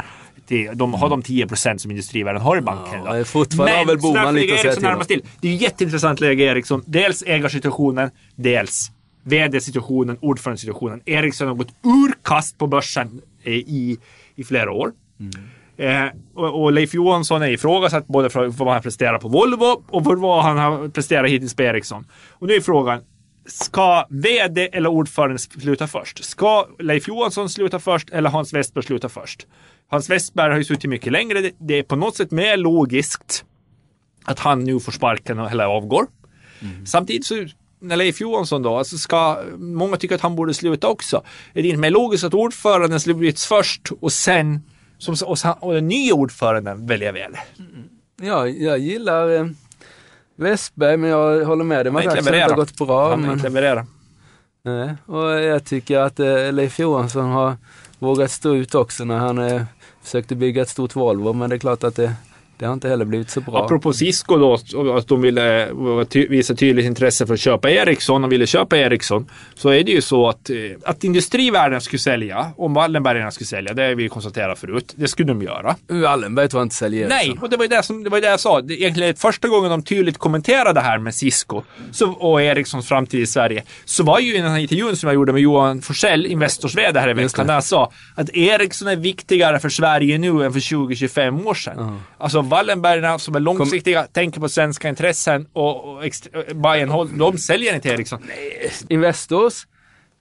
de 0.74 0.94
har 0.94 1.10
de 1.10 1.22
10% 1.22 1.78
som 1.78 1.92
industrivärlden 1.92 2.42
har 2.42 2.58
i 2.58 2.62
banken. 2.62 3.02
Ja, 3.06 3.24
fortfarande 3.24 3.78
har 3.78 3.86
väl 3.86 4.00
Boman 4.00 4.36
lite 4.36 4.54
att 4.54 4.60
säga 4.60 4.96
till, 4.96 5.08
till. 5.08 5.30
Det 5.42 5.48
är 5.48 5.52
ju 5.52 5.58
jätteintressant 5.58 6.20
läge 6.20 6.44
Ericsson. 6.44 6.84
Dels 6.86 7.24
ägarsituationen, 7.24 8.12
dels 8.36 8.92
vd-situationen, 9.24 10.18
ordförandesituationen. 10.22 11.02
Ericsson 11.06 11.48
har 11.48 11.56
gått 11.56 11.74
ur 11.84 12.14
kast 12.24 12.58
på 12.58 12.68
börsen 12.68 13.22
i, 13.44 13.98
i 14.36 14.44
flera 14.44 14.72
år. 14.72 14.92
Mm. 15.20 15.32
Eh, 15.78 16.12
och, 16.34 16.64
och, 16.64 16.72
Leif 16.72 16.94
Johansson 16.94 17.42
är 17.42 17.50
ifrågasatt 17.50 18.08
både 18.08 18.30
för 18.30 18.48
vad 18.48 18.74
han 18.74 18.82
presterar 18.82 19.18
på 19.18 19.28
Volvo 19.28 19.84
och 19.90 20.04
för 20.04 20.16
vad 20.16 20.44
han 20.44 20.58
har 20.58 20.90
presterat 20.90 21.32
hittills 21.32 21.56
på 21.56 21.64
Ericsson. 21.64 22.06
Och 22.32 22.48
nu 22.48 22.54
är 22.54 22.62
frågan, 22.62 23.02
Ska 23.48 24.06
vd 24.10 24.70
eller 24.74 24.90
ordförande 24.90 25.38
sluta 25.38 25.88
först? 25.88 26.24
Ska 26.24 26.68
Leif 26.80 27.08
Johansson 27.08 27.50
sluta 27.50 27.80
först 27.80 28.10
eller 28.10 28.30
Hans 28.30 28.54
Westberg 28.54 28.86
sluta 28.86 29.10
först? 29.10 29.48
Hans 29.88 30.10
Westberg 30.10 30.52
har 30.52 30.58
ju 30.58 30.64
suttit 30.64 30.90
mycket 30.90 31.12
längre. 31.12 31.52
Det 31.58 31.74
är 31.74 31.84
på 31.84 31.96
något 31.96 32.16
sätt 32.16 32.32
mer 32.32 32.58
logiskt 32.58 33.46
att 34.26 34.40
han 34.40 34.64
nu 34.64 34.80
får 34.80 34.92
sparken 34.92 35.40
eller 35.40 35.64
avgår. 35.64 36.08
Samtidigt 36.86 37.26
så 37.26 37.46
när 37.80 37.96
Leif 37.96 38.22
Johansson 38.22 38.62
då, 38.62 38.78
alltså 38.78 38.98
ska, 38.98 39.44
många 39.58 39.98
tycker 39.98 40.16
att 40.16 40.22
han 40.22 40.36
borde 40.36 40.54
sluta 40.54 40.88
också. 40.88 41.24
Är 41.54 41.62
det 41.62 41.68
inte 41.68 41.80
mer 41.80 41.90
logiskt 41.90 42.24
att 42.24 42.34
ordföranden 42.34 43.00
sluts 43.00 43.46
först 43.46 43.92
och 44.00 44.12
sen 44.12 44.62
som, 44.98 45.16
och, 45.26 45.38
och 45.60 45.74
den 45.74 45.88
nya 45.88 46.14
ordföranden 46.14 46.88
väljer 46.88 47.14
väl? 47.14 47.38
Ja, 48.22 48.48
jag 48.48 48.80
gillar 48.80 49.36
eh, 49.36 49.48
Westberg, 50.36 50.98
men 50.98 51.10
jag 51.10 51.46
håller 51.46 51.64
med 51.64 51.86
dig. 51.86 51.94
Man 51.94 52.08
har 52.08 52.18
inte 52.18 52.56
gått 52.56 52.78
bra. 52.78 53.10
han 53.10 53.22
Men, 53.22 53.30
men... 53.30 53.40
levererar. 53.40 53.86
nej. 54.64 54.96
Och 55.06 55.30
jag 55.30 55.66
tycker 55.66 56.00
att 56.00 56.20
eh, 56.20 56.54
Leif 56.54 56.80
Johansson 56.80 57.26
har 57.26 57.58
vågat 58.06 58.32
stå 58.32 58.56
ut 58.56 58.76
också 58.76 59.06
när 59.06 59.18
han 59.18 59.38
eh, 59.38 59.64
försökte 60.02 60.36
bygga 60.36 60.62
ett 60.62 60.70
stort 60.70 60.96
Volvo. 60.96 61.34
Men 61.34 61.50
det 61.50 61.56
är 61.56 61.60
klart 61.60 61.84
att 61.84 61.96
det, 61.96 62.14
det 62.58 62.66
har 62.66 62.74
inte 62.74 62.90
heller 62.90 63.06
blivit 63.06 63.30
så 63.30 63.42
bra. 63.42 63.66
Apropå 63.66 63.94
Cisco 63.94 64.38
då, 64.38 64.54
att 64.98 65.08
de 65.08 65.22
ville 65.22 65.70
visa 66.30 66.56
tydligt 66.56 66.86
intresse 66.86 67.28
för 67.28 67.34
att 67.34 67.40
köpa 67.40 67.70
Ericsson 67.70 68.24
och 68.24 68.32
ville 68.32 68.48
köpa 68.48 68.78
Ericsson. 68.78 69.30
Så 69.56 69.70
är 69.70 69.84
det 69.84 69.92
ju 69.92 70.02
så 70.02 70.30
att, 70.30 70.50
eh, 70.50 70.56
att 70.84 71.04
industrivärden 71.04 71.82
skulle 71.82 72.00
sälja, 72.00 72.52
om 72.58 72.74
Wallenbergarna 72.74 73.32
skulle 73.32 73.48
sälja, 73.48 73.74
det 73.74 73.84
har 73.84 73.96
vi 73.96 74.10
konstaterat 74.10 74.60
förut, 74.60 74.94
det 74.96 75.08
skulle 75.08 75.28
de 75.28 75.42
göra. 75.42 75.76
Wallenberg 75.88 76.50
tror 76.50 76.60
jag 76.60 76.66
inte 76.66 76.76
säljer 76.76 77.10
Nej, 77.10 77.28
Ericsson. 77.28 77.44
och 77.44 77.50
det 77.50 77.58
var 77.58 77.64
ju 77.64 77.70
det, 77.70 77.84
som, 77.84 78.04
det, 78.04 78.10
var 78.10 78.22
det 78.22 78.28
jag 78.28 78.40
sa. 78.40 78.62
Det, 78.62 78.74
egentligen 78.74 79.16
första 79.16 79.48
gången 79.48 79.72
de 79.72 79.84
tydligt 79.84 80.18
kommenterade 80.18 80.74
det 80.74 80.82
här 80.82 80.98
med 80.98 81.16
Cisco 81.16 81.62
så, 81.92 82.12
och 82.12 82.42
Ericssons 82.42 82.88
framtid 82.88 83.22
i 83.22 83.28
Sverige, 83.28 83.64
så 83.86 84.04
var 84.04 84.20
ju 84.20 84.36
i 84.36 84.42
den 84.42 84.52
här 84.52 84.60
intervjun 84.60 84.96
som 84.96 85.08
jag 85.08 85.14
gjorde 85.14 85.34
med 85.34 85.42
Johan 85.42 85.82
Forsell, 85.82 86.26
Investors 86.26 86.76
VD 86.76 87.00
här 87.00 87.10
i 87.10 87.14
veckan, 87.14 87.48
där 87.48 87.54
han 87.54 87.62
sa 87.62 87.92
att 88.16 88.30
Ericsson 88.30 88.88
är 88.88 88.96
viktigare 88.96 89.60
för 89.60 89.70
Sverige 89.70 90.18
nu 90.18 90.46
än 90.46 90.54
för 90.54 90.60
20-25 90.60 91.46
år 91.46 91.54
sedan. 91.54 92.00
Alltså 92.18 92.45
Wallenbergarna 92.50 93.20
som 93.20 93.36
är 93.36 93.40
långsiktiga, 93.40 94.08
tänker 94.08 94.40
på 94.40 94.50
svenska 94.50 94.90
intressen 94.90 95.48
och, 95.54 95.98
och 95.98 96.06
and 96.82 96.92
hold, 96.92 97.18
de 97.18 97.38
säljer 97.38 97.76
inte 97.76 97.90
Ericsson. 97.90 98.24
Investors 98.90 99.68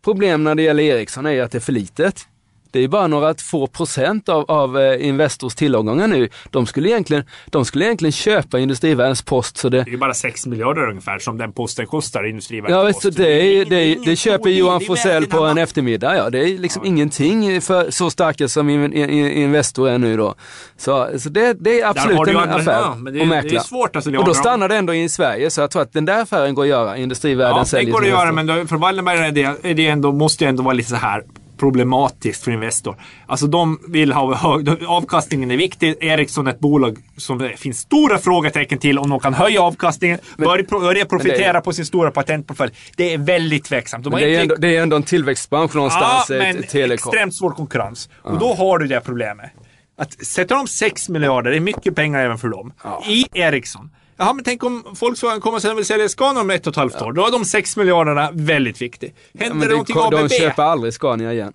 problem 0.05 0.45
när 0.45 0.55
det 0.55 0.63
gäller 0.63 0.83
Ericsson 0.83 1.27
är 1.27 1.43
att 1.43 1.51
det 1.51 1.59
är 1.59 1.61
för 1.61 1.73
litet. 1.73 2.29
Det 2.75 2.85
är 2.85 2.89
bara 2.89 3.07
några 3.07 3.35
få 3.35 3.67
procent 3.67 4.29
av, 4.29 4.45
av 4.51 4.79
eh, 4.79 5.07
Investors 5.09 5.55
tillgångar 5.55 6.07
nu. 6.07 6.29
De 6.51 6.67
skulle, 6.67 6.89
egentligen, 6.89 7.25
de 7.47 7.65
skulle 7.65 7.85
egentligen 7.85 8.13
köpa 8.13 8.59
Industrivärldens 8.59 9.23
post 9.23 9.57
så 9.57 9.69
det, 9.69 9.83
Det 9.83 9.93
är 9.93 9.97
bara 9.97 10.15
6 10.15 10.47
miljarder 10.47 10.89
ungefär 10.91 11.19
som 11.19 11.39
den 11.39 11.53
posten 11.53 11.87
kostar, 11.87 12.25
Industrivärdet. 12.27 12.77
Ja, 12.77 12.93
du, 13.03 13.11
det, 13.11 13.33
är, 13.43 13.65
det, 13.65 13.77
är, 13.77 13.97
det 14.05 14.17
köper. 14.17 14.51
Johan 14.51 14.79
Det 14.79 14.85
Forsell 14.85 15.27
på 15.27 15.45
en 15.45 15.59
eftermiddag. 15.59 16.17
Ja, 16.17 16.31
det 16.31 16.39
är 16.39 16.59
liksom 16.59 16.85
ingenting 16.85 17.61
för 17.61 17.91
så 17.91 18.11
starka 18.11 18.49
som 18.49 18.69
in, 18.71 18.93
in, 18.93 19.11
in, 19.11 19.27
Investor 19.27 19.89
är 19.89 19.99
nu 19.99 20.17
då. 20.17 20.35
Så, 20.77 21.09
så 21.19 21.29
det, 21.29 21.53
det 21.61 21.81
är 21.81 21.87
absolut 21.91 22.29
en 22.29 22.37
andra- 22.37 22.55
affär 22.55 22.73
ja, 22.73 22.95
men 22.95 23.13
det 23.15 23.21
är- 23.21 23.23
att 23.23 23.29
det 23.31 23.37
är 23.37 23.43
mäkla. 23.43 23.61
svårt, 23.61 23.97
alltså, 23.97 24.17
och 24.17 24.25
då 24.25 24.35
stannar 24.35 24.69
det 24.69 24.77
ändå 24.77 24.95
i 24.95 25.09
Sverige, 25.09 25.51
så 25.51 25.61
jag 25.61 25.71
tror 25.71 25.83
att 25.83 25.93
den 25.93 26.05
där 26.05 26.23
affären 26.23 26.55
går 26.55 26.63
att 26.63 26.69
göra. 26.69 26.97
Industrivärden 26.97 27.57
Ja, 27.57 27.63
det 27.63 27.69
säljer 27.69 27.93
går 27.93 28.03
att 28.03 28.09
göra, 28.09 28.33
men 28.33 28.47
då, 28.47 28.67
för 28.67 28.77
Wallenberg 28.77 29.19
är 29.19 29.33
det, 29.33 29.43
är 29.71 29.75
det 29.75 29.87
ändå, 29.87 30.13
måste 30.13 30.45
ju 30.45 30.49
ändå 30.49 30.63
vara 30.63 30.75
lite 30.75 30.91
så 30.91 30.97
här 30.97 31.23
problematiskt 31.57 32.45
för 32.45 32.51
Investor. 32.53 32.97
Alltså 33.27 33.47
de 33.47 33.79
vill 33.88 34.12
ha 34.12 34.35
hög, 34.35 34.69
avkastningen 34.87 35.51
är 35.51 35.57
viktig. 35.57 35.97
Ericsson 36.01 36.47
är 36.47 36.51
ett 36.51 36.61
bolag 36.61 36.99
som 37.17 37.38
det 37.38 37.57
finns 37.57 37.79
stora 37.79 38.19
frågetecken 38.19 38.79
till 38.79 38.99
om 38.99 39.11
de 39.11 39.21
kan 39.21 39.35
höja 39.35 39.62
avkastningen, 39.62 40.19
börja, 40.37 40.64
pro- 40.64 40.81
börja 40.81 41.05
profitera 41.05 41.61
på 41.61 41.73
sin 41.73 41.87
stora 41.87 42.11
patentportfölj. 42.11 42.73
Det 42.97 43.14
är 43.14 43.19
väldigt 43.19 43.64
tveksamt. 43.64 44.05
De 44.05 44.11
det, 44.12 44.21
är 44.21 44.29
inte- 44.29 44.40
ändå, 44.43 44.55
det 44.55 44.77
är 44.77 44.83
ändå 44.83 44.97
en 44.97 45.03
tillväxtbransch 45.03 45.75
någonstans, 45.75 46.27
Ja, 46.31 46.37
ja, 46.37 46.43
men 46.43 46.62
telekom. 46.62 47.11
extremt 47.11 47.35
svår 47.35 47.51
konkurrens. 47.51 48.09
Och 48.23 48.38
då 48.38 48.55
har 48.55 48.79
du 48.79 48.87
det 48.87 49.01
problemet. 49.01 49.51
Att 49.99 50.27
sätta 50.27 50.55
de 50.55 50.67
6 50.67 51.09
miljarder, 51.09 51.51
det 51.51 51.57
är 51.57 51.61
mycket 51.61 51.95
pengar 51.95 52.25
även 52.25 52.38
för 52.38 52.49
dem, 52.49 52.73
i 53.09 53.27
Ericsson. 53.35 53.90
Jaha, 54.16 54.33
men 54.33 54.44
tänk 54.44 54.64
om 54.64 54.85
Volkswagen 55.00 55.40
kommer 55.40 55.59
sen 55.59 55.70
och 55.72 55.79
vill 55.79 55.85
sälja 55.85 56.09
Scania 56.09 56.40
om 56.40 56.50
ett 56.50 56.66
och 56.66 56.70
ett 56.72 56.77
halvt 56.77 57.03
år. 57.03 57.12
Då 57.12 57.27
är 57.27 57.31
de 57.33 57.44
6 57.44 57.77
miljarderna 57.77 58.31
väldigt 58.33 58.83
viktiga. 58.83 59.11
Händer 59.38 59.57
Ja, 59.57 59.68
det 59.68 59.70
någonting 59.70 59.96
de 60.11 60.16
ABB? 60.24 60.31
köper 60.31 60.62
aldrig 60.62 60.94
Scania 60.94 61.33
igen. 61.33 61.53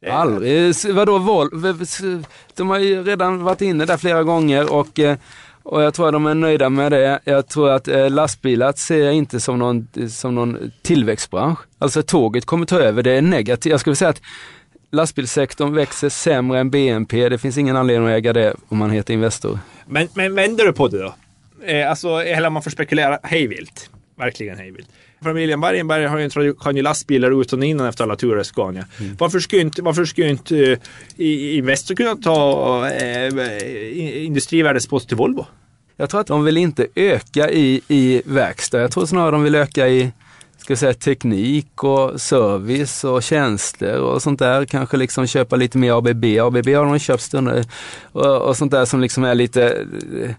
Det- 0.00 0.10
Aldrig. 0.10 0.74
Vadå 0.94 1.18
Volvo? 1.18 1.74
De 2.54 2.70
har 2.70 2.78
ju 2.78 3.04
redan 3.04 3.42
varit 3.44 3.60
inne 3.60 3.84
där 3.84 3.96
flera 3.96 4.22
gånger 4.22 4.72
och, 4.72 4.98
eh, 4.98 5.16
och 5.62 5.82
jag 5.82 5.94
tror 5.94 6.06
att 6.06 6.12
de 6.12 6.26
är 6.26 6.34
nöjda 6.34 6.68
med 6.70 6.92
det. 6.92 7.20
Jag 7.24 7.48
tror 7.48 7.70
att 7.70 7.88
eh, 7.88 8.10
lastbilar 8.10 8.72
ser 8.72 9.04
jag 9.04 9.14
inte 9.14 9.40
som 9.40 9.58
någon, 9.58 9.88
som 10.10 10.34
någon 10.34 10.70
tillväxtbransch. 10.82 11.58
Alltså 11.78 12.02
tåget 12.02 12.44
kommer 12.44 12.66
ta 12.66 12.80
över, 12.80 13.02
det 13.02 13.12
är 13.12 13.22
negativt. 13.22 13.70
Jag 13.70 13.80
skulle 13.80 13.96
säga 13.96 14.08
att 14.10 14.20
lastbilssektorn 14.90 15.74
växer 15.74 16.08
sämre 16.08 16.60
än 16.60 16.70
BNP. 16.70 17.28
Det 17.28 17.38
finns 17.38 17.58
ingen 17.58 17.76
anledning 17.76 18.08
att 18.08 18.14
äga 18.18 18.32
det 18.32 18.54
om 18.68 18.78
man 18.78 18.90
heter 18.90 19.14
Investor. 19.14 19.58
Men, 19.86 20.08
men 20.14 20.34
vänder 20.34 20.64
du 20.64 20.72
på 20.72 20.88
det 20.88 20.98
då? 20.98 21.14
Eh, 21.66 21.90
alltså, 21.90 22.08
eller 22.08 22.50
man 22.50 22.62
får 22.62 22.70
spekulera 22.70 23.18
hejvilt. 23.22 23.90
Verkligen 24.18 24.58
hejvilt. 24.58 24.88
Familjen 25.22 25.60
Bergenberg 25.60 26.04
har 26.06 26.18
ju, 26.42 26.54
kan 26.54 26.76
ju 26.76 26.82
lastbilar 26.82 27.40
utan 27.40 27.58
och 27.58 27.64
innan 27.64 27.86
efter 27.86 28.04
alla 28.04 28.16
turer 28.16 28.40
i 28.40 28.44
Scania. 28.44 28.84
Varför 29.18 29.40
skulle 29.40 29.62
inte, 29.62 29.82
varför 29.82 30.04
skulle 30.04 30.28
inte 30.28 30.56
eh, 30.72 30.78
i- 31.16 31.56
Investor 31.56 31.94
kunna 31.94 32.16
ta 32.16 32.88
eh, 32.88 33.38
i- 33.38 34.24
Industrivärdets 34.24 34.86
post 34.86 35.08
till 35.08 35.16
Volvo? 35.16 35.46
Jag 35.96 36.10
tror 36.10 36.20
att 36.20 36.26
de 36.26 36.44
vill 36.44 36.56
inte 36.56 36.86
öka 36.94 37.50
i, 37.50 37.80
i 37.88 38.22
verkstad. 38.26 38.80
Jag 38.80 38.90
tror 38.92 39.06
snarare 39.06 39.30
de 39.30 39.42
vill 39.42 39.54
öka 39.54 39.88
i 39.88 40.12
ska 40.68 40.76
säga, 40.76 40.94
teknik 40.94 41.84
och 41.84 42.20
service 42.20 43.04
och 43.04 43.22
tjänster 43.22 44.00
och 44.00 44.22
sånt 44.22 44.38
där. 44.38 44.64
Kanske 44.64 44.96
liksom 44.96 45.26
köpa 45.26 45.56
lite 45.56 45.78
mer 45.78 45.92
ABB. 45.98 46.24
ABB 46.24 46.68
har 46.68 46.84
de 46.84 46.98
köpt 46.98 47.22
stunder 47.22 47.64
och, 48.12 48.42
och 48.42 48.56
sånt 48.56 48.72
där 48.72 48.84
som 48.84 49.00
liksom 49.00 49.24
är 49.24 49.34
lite 49.34 49.86
eh, 50.22 50.30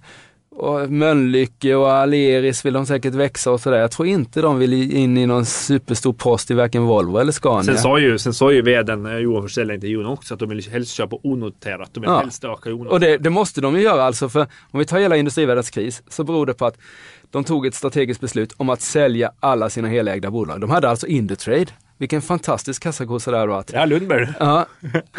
och 0.60 0.92
Mölnlycke 0.92 1.76
och 1.76 1.92
Aleris 1.92 2.66
vill 2.66 2.74
de 2.74 2.86
säkert 2.86 3.14
växa 3.14 3.52
och 3.52 3.62
sådär. 3.62 3.78
Jag 3.80 3.92
tror 3.92 4.08
inte 4.08 4.42
de 4.42 4.60
vill 4.60 4.74
in 4.98 5.18
i 5.18 5.26
någon 5.26 5.46
superstor 5.46 6.14
post 6.14 6.52
i 6.52 6.54
varken 6.54 6.84
Volvo 6.84 7.18
eller 7.18 7.32
Scania. 7.32 7.64
Sen 7.64 7.78
sa 7.78 8.00
ju, 8.00 8.18
sen 8.18 8.34
sa 8.34 8.52
ju 8.52 8.62
vdn 8.62 9.06
eh, 9.06 9.18
Johan 9.18 9.42
Forsell 9.42 9.72
i 9.72 9.74
intervjun 9.74 10.06
också 10.06 10.34
att 10.34 10.40
de 10.40 10.50
vill 10.50 10.70
helst 10.72 10.92
köpa 10.92 11.18
onoterat. 11.24 11.90
De 11.94 12.00
vill 12.00 12.10
Ja. 12.10 12.20
helst 12.20 12.44
öka 12.44 12.70
onoterat. 12.70 12.92
Och 12.94 13.00
det, 13.00 13.18
det 13.18 13.30
måste 13.30 13.62
de 13.62 13.76
ju 13.76 13.82
göra 13.82 14.04
alltså, 14.04 14.30
för 14.30 14.48
om 14.72 14.80
vi 14.80 14.86
tar 14.86 15.00
hela 15.00 15.18
industrivärldens 15.18 15.70
kris 15.70 16.04
så 16.10 16.24
beror 16.24 16.46
det 16.46 16.54
på 16.54 16.66
att 16.66 16.78
de 17.32 17.44
tog 17.44 17.66
ett 17.66 17.76
strategiskt 17.76 18.22
beslut 18.22 18.54
om 18.58 18.70
att 18.70 18.82
sälja 18.82 19.32
alla 19.40 19.70
sina 19.70 19.88
helägda 19.88 20.32
bolag. 20.32 20.62
De 20.62 20.70
hade 20.70 20.90
alltså 20.90 21.08
Indutrade. 21.08 21.66
Vilken 21.98 22.22
fantastisk 22.22 22.84
kassakossa 22.84 23.32
det 23.32 23.38
hade 23.38 23.52
varit. 23.52 23.72
Ja, 23.74 23.86
Lundberg. 23.86 24.28
Ja. 24.40 24.66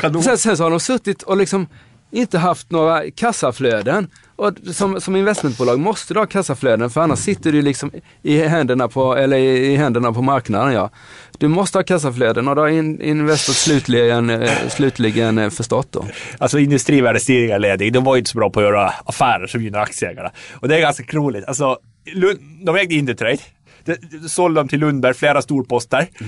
Sen, 0.22 0.38
sen 0.38 0.56
så 0.56 0.62
har 0.62 0.70
de 0.70 0.80
suttit 0.80 1.22
och 1.22 1.36
liksom 1.36 1.66
inte 2.10 2.38
haft 2.38 2.70
några 2.70 3.10
kassaflöden. 3.10 4.10
Och 4.36 4.52
som, 4.72 5.00
som 5.00 5.16
investmentbolag 5.16 5.78
måste 5.80 6.14
du 6.14 6.20
ha 6.20 6.26
kassaflöden 6.26 6.90
för 6.90 7.00
annars 7.00 7.18
sitter 7.18 7.52
du 7.52 7.62
liksom 7.62 7.90
i 8.22 8.38
händerna 8.38 8.88
på, 8.88 9.16
eller 9.16 9.36
i, 9.36 9.72
i 9.72 9.76
händerna 9.76 10.12
på 10.12 10.22
marknaden. 10.22 10.72
Ja. 10.72 10.90
Du 11.38 11.48
måste 11.48 11.78
ha 11.78 11.82
kassaflöden 11.82 12.48
och 12.48 12.54
det 12.54 12.60
har 12.60 12.68
in, 12.68 13.02
Investor 13.02 13.52
slutligen, 13.52 14.30
eh, 14.30 14.68
slutligen 14.68 15.38
eh, 15.38 15.50
förstått 15.50 15.92
då. 15.92 16.06
Alltså 16.38 16.58
industrivärdets 16.58 17.26
tidigare 17.26 17.58
ledning, 17.58 17.92
de 17.92 18.04
var 18.04 18.14
ju 18.14 18.18
inte 18.18 18.30
så 18.30 18.38
bra 18.38 18.50
på 18.50 18.60
att 18.60 18.66
göra 18.66 18.88
affärer 19.04 19.46
som 19.46 19.62
gynnar 19.62 19.80
aktieägarna. 19.80 20.30
Och 20.52 20.68
det 20.68 20.76
är 20.76 20.80
ganska 20.80 21.16
roligt. 21.16 21.44
Alltså, 21.44 21.78
Lund, 22.14 22.40
de 22.66 22.76
ägde 22.76 22.94
Indutrade. 22.94 23.38
De, 23.84 23.96
de 24.22 24.28
sålde 24.28 24.60
dem 24.60 24.68
till 24.68 24.80
Lundberg, 24.80 25.14
flera 25.14 25.42
storposter. 25.42 26.08
Eh, 26.20 26.26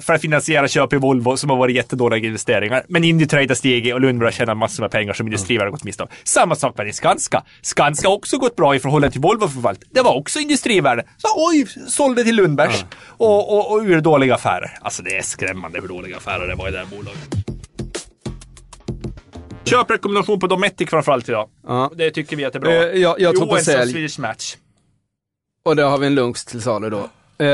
för 0.00 0.12
att 0.12 0.20
finansiera 0.20 0.68
köp 0.68 0.92
i 0.92 0.96
Volvo 0.96 1.36
som 1.36 1.50
har 1.50 1.56
varit 1.56 1.76
jättedåliga 1.76 2.26
investeringar. 2.26 2.84
Men 2.88 3.04
Indutrade 3.04 3.46
har 3.48 3.54
stigit 3.54 3.94
och 3.94 4.00
Lundberg 4.00 4.26
har 4.26 4.32
tjänat 4.32 4.56
massor 4.56 4.82
med 4.82 4.90
pengar 4.90 5.12
som 5.12 5.26
Industrivärden 5.26 5.66
har 5.66 5.72
gått 5.72 5.84
miste 5.84 6.02
om. 6.02 6.08
Samma 6.24 6.54
sak 6.54 6.78
med 6.78 6.94
Skanska. 6.94 7.42
Skanska 7.62 8.08
har 8.08 8.14
också 8.14 8.38
gått 8.38 8.56
bra 8.56 8.74
i 8.74 8.78
förhållande 8.78 9.12
till 9.12 9.20
Volvo 9.20 9.48
förvalt. 9.48 9.80
Det 9.90 10.00
var 10.00 10.14
också 10.14 10.38
Industrivärden. 10.38 11.04
Så 11.16 11.28
oj, 11.48 11.66
sålde 11.88 12.24
till 12.24 12.36
Lundbergs. 12.36 12.84
Och, 13.06 13.52
och, 13.58 13.72
och 13.72 13.78
ur 13.82 14.00
dåliga 14.00 14.34
affärer. 14.34 14.78
Alltså 14.80 15.02
det 15.02 15.16
är 15.16 15.22
skrämmande 15.22 15.80
hur 15.80 15.88
dåliga 15.88 16.16
affärer 16.16 16.48
det 16.48 16.54
var 16.54 16.68
i 16.68 16.70
det 16.70 16.78
här 16.78 16.86
bolaget. 16.86 17.28
Köprekommendation 19.64 20.40
på 20.40 20.46
Dometic 20.46 20.90
framförallt 20.90 21.28
idag. 21.28 21.48
Ja. 21.66 21.90
Det 21.96 22.10
tycker 22.10 22.36
vi 22.36 22.44
att 22.44 22.52
det 22.52 22.58
är 22.58 22.60
bra. 22.60 22.72
Eh, 22.72 22.78
jag- 23.00 23.20
jag 23.20 23.36
tror 23.36 23.46
på 23.46 23.56
sälj. 23.56 23.92
Swedish 23.92 24.18
Match. 24.20 24.56
Och 25.64 25.76
där 25.76 25.84
har 25.84 25.98
vi 25.98 26.06
en 26.06 26.14
lunch 26.14 26.46
till 26.46 26.62
salu 26.62 26.90
då. 26.90 27.08
Eh, 27.38 27.46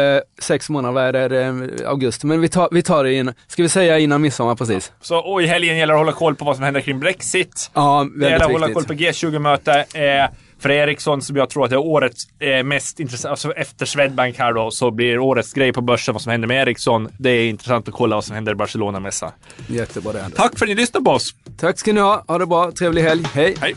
sex 0.43 0.71
månader, 0.71 0.95
vad 0.95 1.05
är 1.17 1.29
det? 1.29 1.43
är 1.45 1.87
augusti. 1.87 2.27
Men 2.27 2.41
vi 2.41 2.49
tar, 2.49 2.69
vi 2.73 2.83
tar 2.83 3.05
det 3.05 3.13
in, 3.15 3.33
ska 3.47 3.63
vi 3.63 3.69
säga 3.69 3.99
innan 3.99 4.21
midsommar 4.21 4.55
precis? 4.55 4.93
Så 5.01 5.19
och 5.19 5.43
i 5.43 5.47
helgen 5.47 5.77
gäller 5.77 5.93
det 5.95 6.01
att 6.01 6.07
hålla 6.07 6.17
koll 6.19 6.35
på 6.35 6.45
vad 6.45 6.57
som 6.57 6.65
händer 6.65 6.81
kring 6.81 7.01
Brexit. 7.01 7.71
Ja, 7.75 8.07
Det 8.19 8.25
gäller 8.25 8.31
väldigt 8.39 8.47
att 8.47 8.53
hålla 8.53 8.73
koll 8.75 8.85
viktigt. 8.97 9.21
på 9.23 9.27
G20-möte. 9.27 9.73
Eh, 9.95 10.31
för 10.61 10.71
Ericsson, 10.71 11.23
som 11.23 11.37
jag 11.37 11.51
tror 11.51 11.65
att 11.65 11.71
det 11.71 11.77
är 11.77 11.81
årets 11.81 12.25
eh, 12.41 12.63
mest 12.65 13.01
intressant, 13.01 13.31
alltså 13.31 13.53
efter 13.53 13.87
Swedbank 13.87 14.39
här 14.39 14.53
då, 14.53 14.71
så 14.71 14.91
blir 14.91 15.19
årets 15.19 15.53
grej 15.53 15.73
på 15.73 15.81
börsen 15.81 16.13
vad 16.15 16.23
som 16.23 16.33
händer 16.33 16.49
med 16.49 16.63
Ericsson. 16.69 17.09
Det 17.19 17.31
är 17.31 17.49
intressant 17.49 17.89
att 17.89 17.95
kolla 17.95 18.17
vad 18.17 18.25
som 18.25 18.35
händer 18.35 18.53
i 18.53 18.55
Barcelona-mässan. 18.55 19.31
Jättebra 19.67 20.13
det. 20.13 20.31
Tack 20.37 20.59
för 20.59 20.65
att 20.65 20.69
ni 20.69 20.75
lyssnade 20.75 21.05
på 21.05 21.11
oss. 21.11 21.35
Tack 21.61 21.79
ska 21.79 21.93
ni 21.93 22.01
ha, 22.01 22.25
ha 22.29 22.39
det 22.39 22.47
bra, 22.47 22.73
trevlig 22.73 23.03
helg, 23.03 23.25
hej! 23.35 23.55
Hej! 23.61 23.75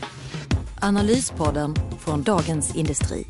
Analyspodden 0.80 1.74
från 2.04 2.22
Dagens 2.22 2.76
Industri. 2.76 3.26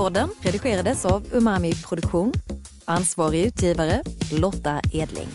Podden 0.00 0.28
redigerades 0.40 1.04
av 1.06 1.26
Umami 1.32 1.74
Produktion. 1.74 2.32
Ansvarig 2.84 3.46
utgivare 3.46 4.02
Lotta 4.32 4.80
Edling. 4.92 5.28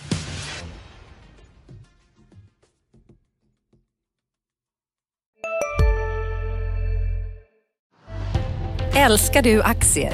Älskar 8.95 9.41
du 9.41 9.61
aktier? 9.61 10.13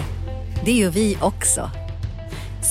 Det 0.66 0.72
gör 0.72 0.90
vi 0.90 1.18
också. 1.22 1.70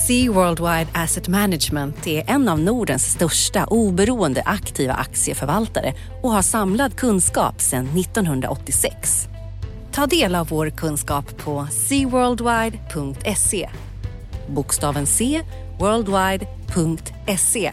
Sea 0.07 0.31
Worldwide 0.31 0.87
Asset 0.93 1.27
Management 1.27 2.07
är 2.07 2.29
en 2.29 2.49
av 2.49 2.59
Nordens 2.59 3.03
största 3.03 3.65
oberoende 3.65 4.41
aktiva 4.45 4.93
aktieförvaltare 4.93 5.93
och 6.23 6.31
har 6.31 6.41
samlad 6.41 6.95
kunskap 6.95 7.61
sedan 7.61 7.85
1986. 7.85 9.30
Ta 9.93 10.07
del 10.07 10.35
av 10.35 10.47
vår 10.47 10.69
kunskap 10.69 11.37
på 11.37 11.67
seaworldwide.se. 11.71 13.69
Bokstaven 14.47 15.07
C, 15.07 15.41
worldwide.se 15.79 17.71